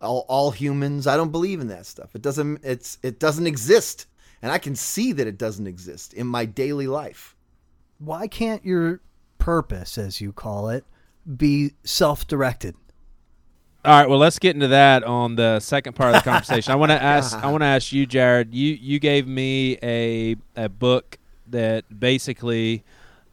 [0.00, 1.06] all, all humans.
[1.06, 2.14] I don't believe in that stuff.
[2.14, 4.06] It doesn't it's it doesn't exist.
[4.42, 7.34] And I can see that it doesn't exist in my daily life.
[7.98, 9.00] why can't your
[9.38, 10.84] purpose, as you call it,
[11.36, 12.76] be self-directed?
[13.84, 16.72] All right, well, let's get into that on the second part of the conversation.
[16.72, 17.36] I want to ask.
[17.36, 18.54] I want to ask you, Jared.
[18.54, 21.18] You you gave me a a book
[21.48, 22.84] that basically,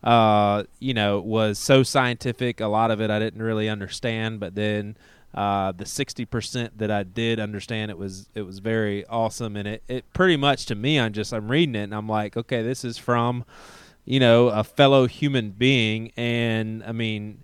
[0.03, 2.61] uh, you know, was so scientific.
[2.61, 4.95] A lot of it I didn't really understand, but then
[5.35, 9.67] uh, the sixty percent that I did understand, it was it was very awesome, and
[9.67, 12.63] it it pretty much to me, I'm just I'm reading it and I'm like, okay,
[12.63, 13.43] this is from,
[14.05, 17.43] you know, a fellow human being, and I mean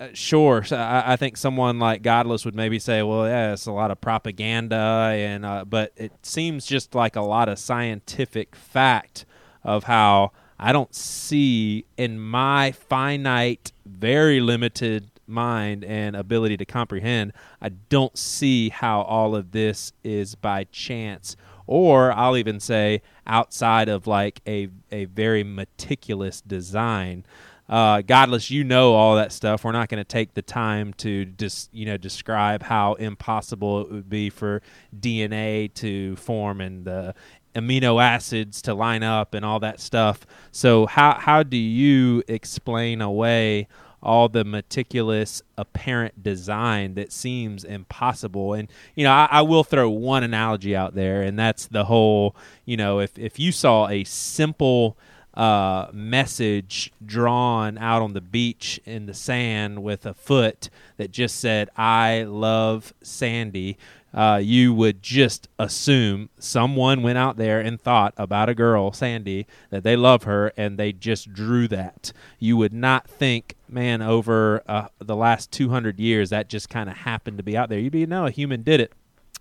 [0.00, 0.64] uh, sure.
[0.64, 3.90] So I, I think someone like Godless would maybe say, "Well, yeah, it's a lot
[3.90, 4.76] of propaganda,"
[5.14, 9.24] and uh, but it seems just like a lot of scientific fact
[9.64, 17.32] of how I don't see in my finite, very limited mind and ability to comprehend.
[17.60, 23.88] I don't see how all of this is by chance, or I'll even say outside
[23.88, 27.24] of like a a very meticulous design.
[27.68, 29.62] Uh, godless you know all that stuff.
[29.62, 33.92] We're not going to take the time to just you know describe how impossible it
[33.92, 34.62] would be for
[34.98, 37.14] dna to form and the
[37.54, 40.26] amino acids to line up and all that stuff.
[40.50, 43.68] So how how do you explain away
[44.02, 49.90] all the meticulous apparent design that seems impossible and you know I, I will throw
[49.90, 54.04] one analogy out there and that's the whole you know if if you saw a
[54.04, 54.96] simple
[55.34, 61.38] uh, message drawn out on the beach in the sand with a foot that just
[61.38, 63.78] said "I love Sandy,"
[64.12, 69.46] uh, you would just assume someone went out there and thought about a girl, Sandy,
[69.70, 72.12] that they love her, and they just drew that.
[72.38, 76.96] You would not think, man, over uh, the last 200 years, that just kind of
[76.98, 77.78] happened to be out there.
[77.78, 78.92] You'd be, no, a human did it.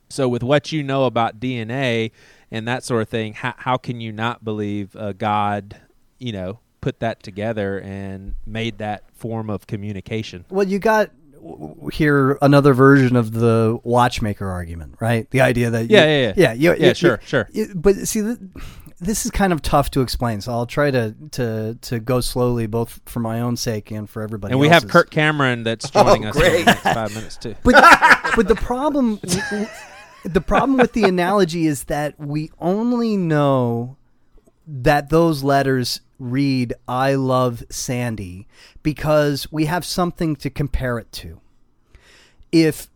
[0.09, 2.11] So, with what you know about DNA
[2.51, 5.75] and that sort of thing, how, how can you not believe uh, God,
[6.17, 10.45] you know, put that together and made that form of communication?
[10.49, 11.11] Well, you got
[11.91, 15.29] here another version of the watchmaker argument, right?
[15.31, 16.33] The idea that you- Yeah, yeah, yeah.
[16.37, 17.47] yeah, you- Yeah, you- sure, sure.
[17.75, 18.37] but see, th-
[18.99, 22.65] this is kind of tough to explain, so I'll try to to to go slowly,
[22.67, 24.53] both for my own sake and for everybody.
[24.53, 27.55] And we have Kirk Cameron that's joining us in the next five minutes, too.
[27.63, 27.75] but
[28.35, 29.19] but the problem
[30.23, 33.97] the problem with the analogy is that we only know
[34.65, 38.47] that those letters read I love Sandy
[38.81, 41.39] because we have something to compare it to.
[42.51, 42.89] If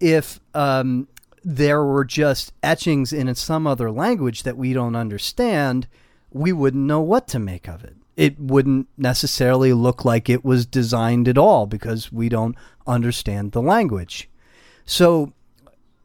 [0.00, 1.08] if um,
[1.48, 5.86] there were just etchings in some other language that we don't understand,
[6.32, 7.94] we wouldn't know what to make of it.
[8.16, 13.62] It wouldn't necessarily look like it was designed at all because we don't understand the
[13.62, 14.28] language.
[14.84, 15.34] So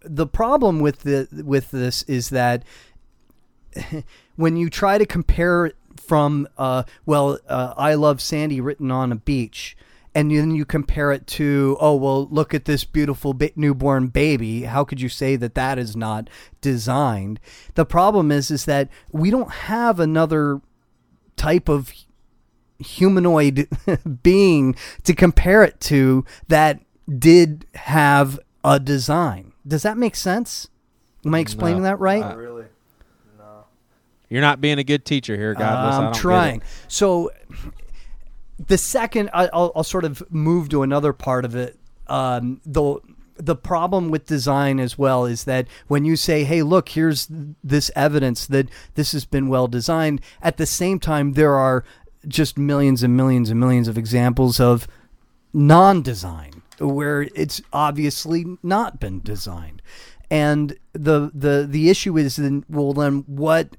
[0.03, 2.63] the problem with the with this is that
[4.35, 9.15] when you try to compare from uh, well uh, i love sandy written on a
[9.15, 9.77] beach
[10.13, 14.63] and then you compare it to oh well look at this beautiful ba- newborn baby
[14.63, 17.39] how could you say that that is not designed
[17.75, 20.61] the problem is is that we don't have another
[21.37, 21.93] type of
[22.79, 23.67] humanoid
[24.23, 26.81] being to compare it to that
[27.19, 30.67] did have a design does that make sense
[31.25, 31.89] am i explaining No.
[31.89, 32.65] that right Uh, Really?
[33.37, 33.65] No.
[34.29, 35.93] You're not being a good teacher here, Godless.
[35.93, 36.21] I I'm don't get it.
[36.21, 36.61] trying.
[36.87, 37.31] So
[38.67, 41.77] the second, I, I'll, I'll sort of move to another part of it.
[42.07, 42.99] Um, the
[43.37, 47.27] the problem with design as well is that when you say, "Hey, look, here's
[47.63, 51.83] this evidence that this has been well designed," at the same time there are
[52.27, 54.87] just millions and millions and millions of examples of
[55.53, 59.81] non-design where it's obviously not been designed.
[60.29, 63.75] And the the the issue is then well then what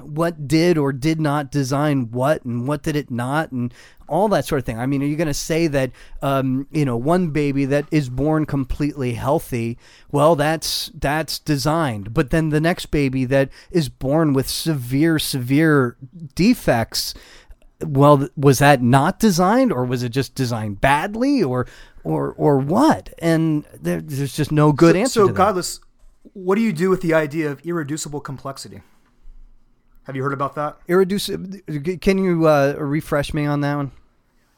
[0.00, 3.72] what did or did not design what and what did it not and
[4.10, 4.78] all that sort of thing.
[4.78, 8.08] I mean, are you going to say that um, you know one baby that is
[8.08, 9.78] born completely healthy?
[10.10, 15.96] Well, that's that's designed, but then the next baby that is born with severe severe
[16.34, 17.14] defects.
[17.82, 21.66] Well, was that not designed, or was it just designed badly, or
[22.04, 23.14] or or what?
[23.20, 25.26] And there, there's just no good so, answer.
[25.26, 25.80] So, godless,
[26.34, 28.82] what do you do with the idea of irreducible complexity?
[30.04, 30.76] Have you heard about that?
[30.88, 31.58] Irreducible.
[32.00, 33.92] Can you uh, refresh me on that one?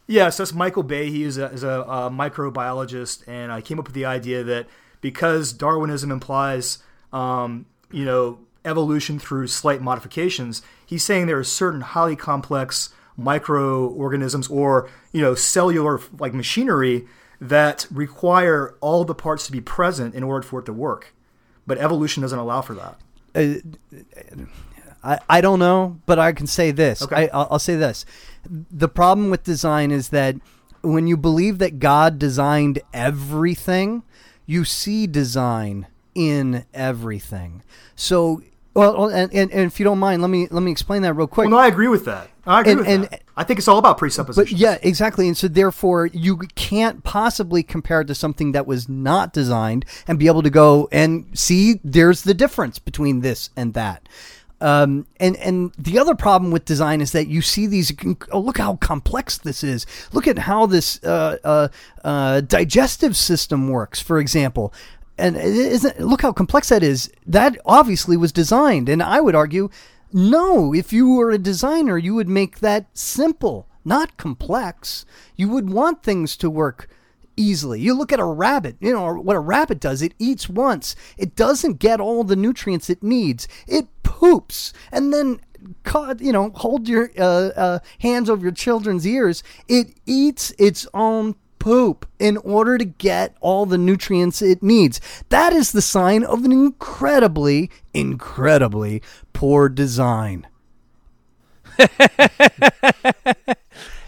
[0.07, 1.09] Yes, that's Michael Behe.
[1.09, 4.67] He is a, is a, uh microbiologist, and I came up with the idea that
[5.01, 6.79] because Darwinism implies,
[7.13, 14.49] um, you know, evolution through slight modifications, he's saying there are certain highly complex microorganisms
[14.49, 17.07] or you know cellular like machinery
[17.41, 21.15] that require all the parts to be present in order for it to work,
[21.67, 22.99] but evolution doesn't allow for that.
[25.05, 27.03] I, I don't know, but I can say this.
[27.03, 27.29] Okay.
[27.29, 28.05] I, I'll, I'll say this.
[28.49, 30.37] The problem with design is that
[30.83, 34.03] when you believe that God designed everything,
[34.47, 37.63] you see design in everything.
[37.97, 38.43] So,
[38.75, 41.27] well, and, and, and if you don't mind, let me let me explain that real
[41.27, 41.45] quick.
[41.49, 42.29] Well, no, I agree with that.
[42.47, 43.23] I agree And- with and- that.
[43.35, 44.61] I think it's all about But presuppositions.
[44.61, 45.27] yeah, exactly.
[45.27, 50.19] And so therefore you can't possibly compare it to something that was not designed and
[50.19, 54.07] be able to go and see there's the difference between this and that.
[54.63, 57.93] Um, and and the other problem with design is that you see these.
[58.31, 59.87] Oh, look how complex this is.
[60.13, 61.69] Look at how this uh, uh,
[62.05, 64.73] uh, digestive system works, for example.
[65.19, 67.11] And isn't look how complex that is.
[67.27, 69.69] That obviously was designed, and I would argue
[70.13, 75.05] no, if you were a designer, you would make that simple, not complex.
[75.35, 76.89] You would want things to work
[77.37, 77.81] easily.
[77.81, 80.95] You look at a rabbit, you know, what a rabbit does, it eats once.
[81.17, 83.49] It doesn't get all the nutrients it needs.
[83.67, 85.41] It poops and then
[86.21, 89.43] you know, hold your uh, uh, hands over your children's ears.
[89.69, 95.01] It eats its own poop in order to get all the nutrients it needs.
[95.29, 99.03] That is the sign of an incredibly, incredibly
[99.33, 100.47] poor design.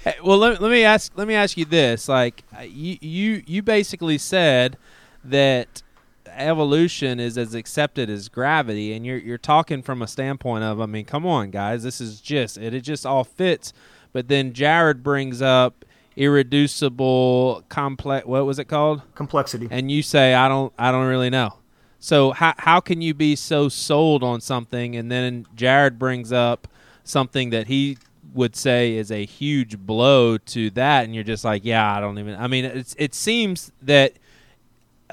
[0.04, 1.12] Hey, well, let, let me ask.
[1.16, 4.76] Let me ask you this: like, uh, you you you basically said
[5.24, 5.82] that
[6.26, 10.84] evolution is as accepted as gravity, and you're you're talking from a standpoint of, I
[10.84, 12.74] mean, come on, guys, this is just it.
[12.74, 13.72] It just all fits.
[14.12, 15.86] But then Jared brings up
[16.16, 18.26] irreducible complex.
[18.26, 19.00] What was it called?
[19.14, 19.68] Complexity.
[19.70, 21.54] and you say I don't I don't really know.
[21.98, 26.68] So how how can you be so sold on something and then Jared brings up
[27.04, 27.96] something that he
[28.34, 32.18] would say is a huge blow to that and you're just like, yeah, I don't
[32.18, 34.14] even I mean it's it seems that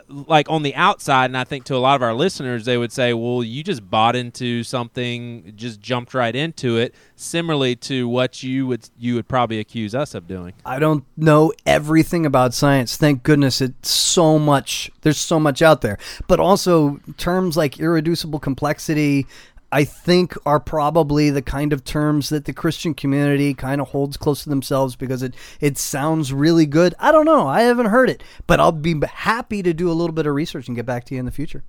[0.07, 2.91] like on the outside and I think to a lot of our listeners they would
[2.91, 8.43] say, "Well, you just bought into something, just jumped right into it." Similarly to what
[8.43, 10.53] you would you would probably accuse us of doing.
[10.65, 12.97] I don't know everything about science.
[12.97, 14.91] Thank goodness it's so much.
[15.01, 15.97] There's so much out there.
[16.28, 19.28] But also terms like irreducible complexity,
[19.72, 24.17] I think are probably the kind of terms that the Christian community kind of holds
[24.17, 26.93] close to themselves because it it sounds really good.
[26.99, 27.47] I don't know.
[27.47, 30.67] I haven't heard it, but I'll be happy to do a little bit of research
[30.67, 31.63] and get back to you in the future.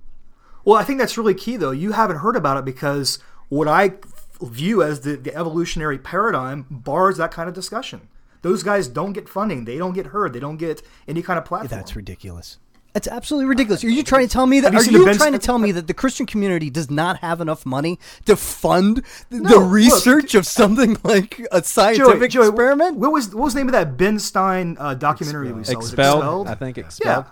[0.65, 1.71] Well, I think that's really key, though.
[1.71, 3.93] You haven't heard about it because what I
[4.41, 8.09] view as the, the evolutionary paradigm bars that kind of discussion.
[8.41, 9.63] Those guys don't get funding.
[9.65, 10.33] They don't get heard.
[10.33, 11.79] They don't get any kind of platform.
[11.79, 12.57] That's ridiculous.
[12.93, 13.83] That's absolutely ridiculous.
[13.83, 14.71] Are you trying to tell me that?
[14.71, 16.91] Have Are seen the you Ben- trying to tell me that the Christian community does
[16.91, 22.29] not have enough money to fund the No, look, research of something like a scientific
[22.29, 22.97] Joey, experiment?
[22.97, 25.75] What was what was the name of that Ben Stein uh, documentary we saw?
[25.75, 26.47] Was it Expelled?
[26.47, 27.25] I think expelled.
[27.25, 27.31] Yeah,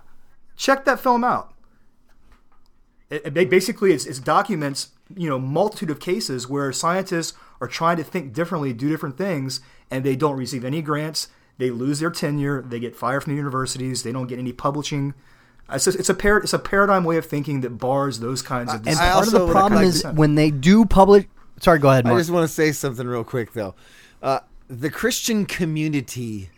[0.57, 1.53] check that film out.
[3.11, 7.97] It, it basically it's, it's documents you know multitude of cases where scientists are trying
[7.97, 11.27] to think differently, do different things, and they don't receive any grants.
[11.59, 12.63] They lose their tenure.
[12.63, 14.01] They get fired from the universities.
[14.01, 15.13] They don't get any publishing.
[15.73, 18.69] It's a, it's a par- it's a paradigm way of thinking that bars those kinds
[18.69, 18.77] of.
[18.77, 19.01] And decisions.
[19.07, 21.25] I part of also the problem is when they do publish.
[21.59, 23.75] Sorry, go ahead, I just want to say something real quick though.
[24.21, 26.49] Uh, the Christian community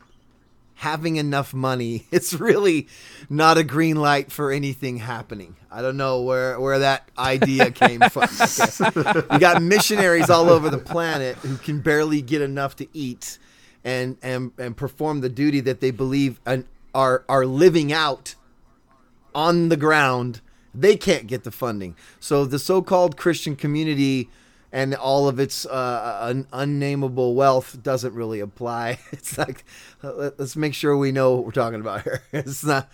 [0.75, 2.87] having enough money, it's really
[3.29, 5.55] not a green light for anything happening.
[5.71, 8.23] I don't know where where that idea came from.
[8.23, 9.23] Okay.
[9.33, 13.39] You got missionaries all over the planet who can barely get enough to eat
[13.83, 18.35] and and and perform the duty that they believe and are are living out
[19.35, 20.41] on the ground,
[20.73, 21.95] they can't get the funding.
[22.19, 24.29] So the so-called Christian community
[24.71, 28.99] and all of its uh, un- unnameable wealth doesn't really apply.
[29.11, 29.63] It's like
[30.01, 32.21] let- let's make sure we know what we're talking about here.
[32.33, 32.89] It's not.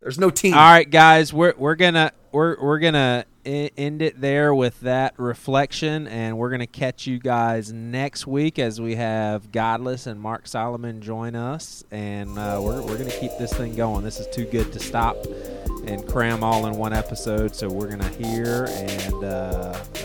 [0.00, 0.52] There's no team.
[0.54, 6.06] All right, guys, we're we're gonna we're we're gonna end it there with that reflection,
[6.06, 11.00] and we're gonna catch you guys next week as we have Godless and Mark Salomon
[11.00, 14.04] join us, and uh, we're we're gonna keep this thing going.
[14.04, 15.16] This is too good to stop
[15.88, 19.26] and cram all in one episode, so we're gonna hear and uh,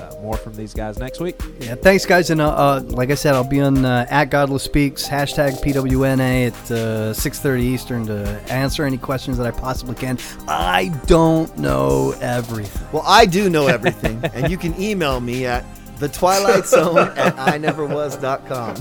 [0.02, 1.40] uh, more from these guys next week.
[1.60, 2.30] Yeah, thanks, guys.
[2.30, 6.48] And uh, uh, like I said, I'll be on uh, at Godless Speaks hashtag PWNA
[6.48, 10.18] at uh, six thirty Eastern to answer any questions that I possibly can.
[10.48, 12.88] I don't know everything.
[12.92, 15.66] Well, I do know everything, and you can email me at
[16.00, 18.76] the Twilight Zone at ineverwas.com.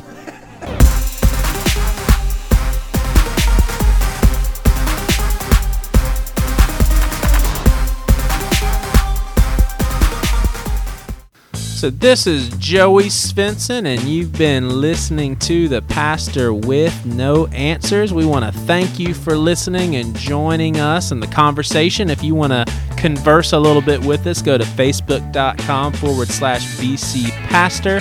[11.78, 18.12] So this is Joey Svensson, and you've been listening to the Pastor with No Answers.
[18.12, 22.10] We want to thank you for listening and joining us in the conversation.
[22.10, 22.64] If you want to
[22.96, 28.00] converse a little bit with us, go to facebook.com forward slash BC Pastor.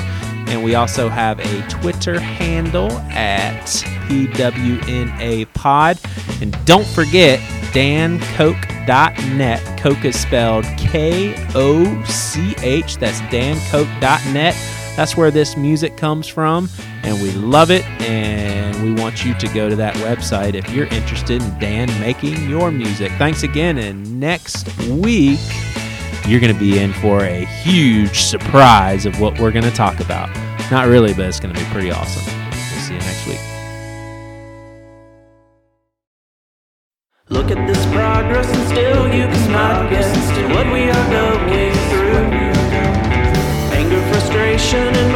[0.49, 3.61] And we also have a Twitter handle at
[4.07, 5.99] PWNA Pod.
[6.41, 7.39] And don't forget,
[8.87, 9.79] dankoch.net.
[9.79, 12.97] Koch is spelled K O C H.
[12.97, 14.55] That's dankoch.net.
[14.95, 16.69] That's where this music comes from,
[17.03, 17.85] and we love it.
[18.01, 22.49] And we want you to go to that website if you're interested in Dan making
[22.49, 23.11] your music.
[23.13, 25.39] Thanks again, and next week
[26.27, 29.99] you're going to be in for a huge surprise of what we're going to talk
[29.99, 30.29] about.
[30.71, 32.25] Not really, but it's going to be pretty awesome.
[32.49, 33.39] We'll see you next week.
[37.29, 40.11] Look at this progress and still you cannot guess
[40.53, 42.25] what we are going through.
[43.79, 45.11] Anger, frustration, and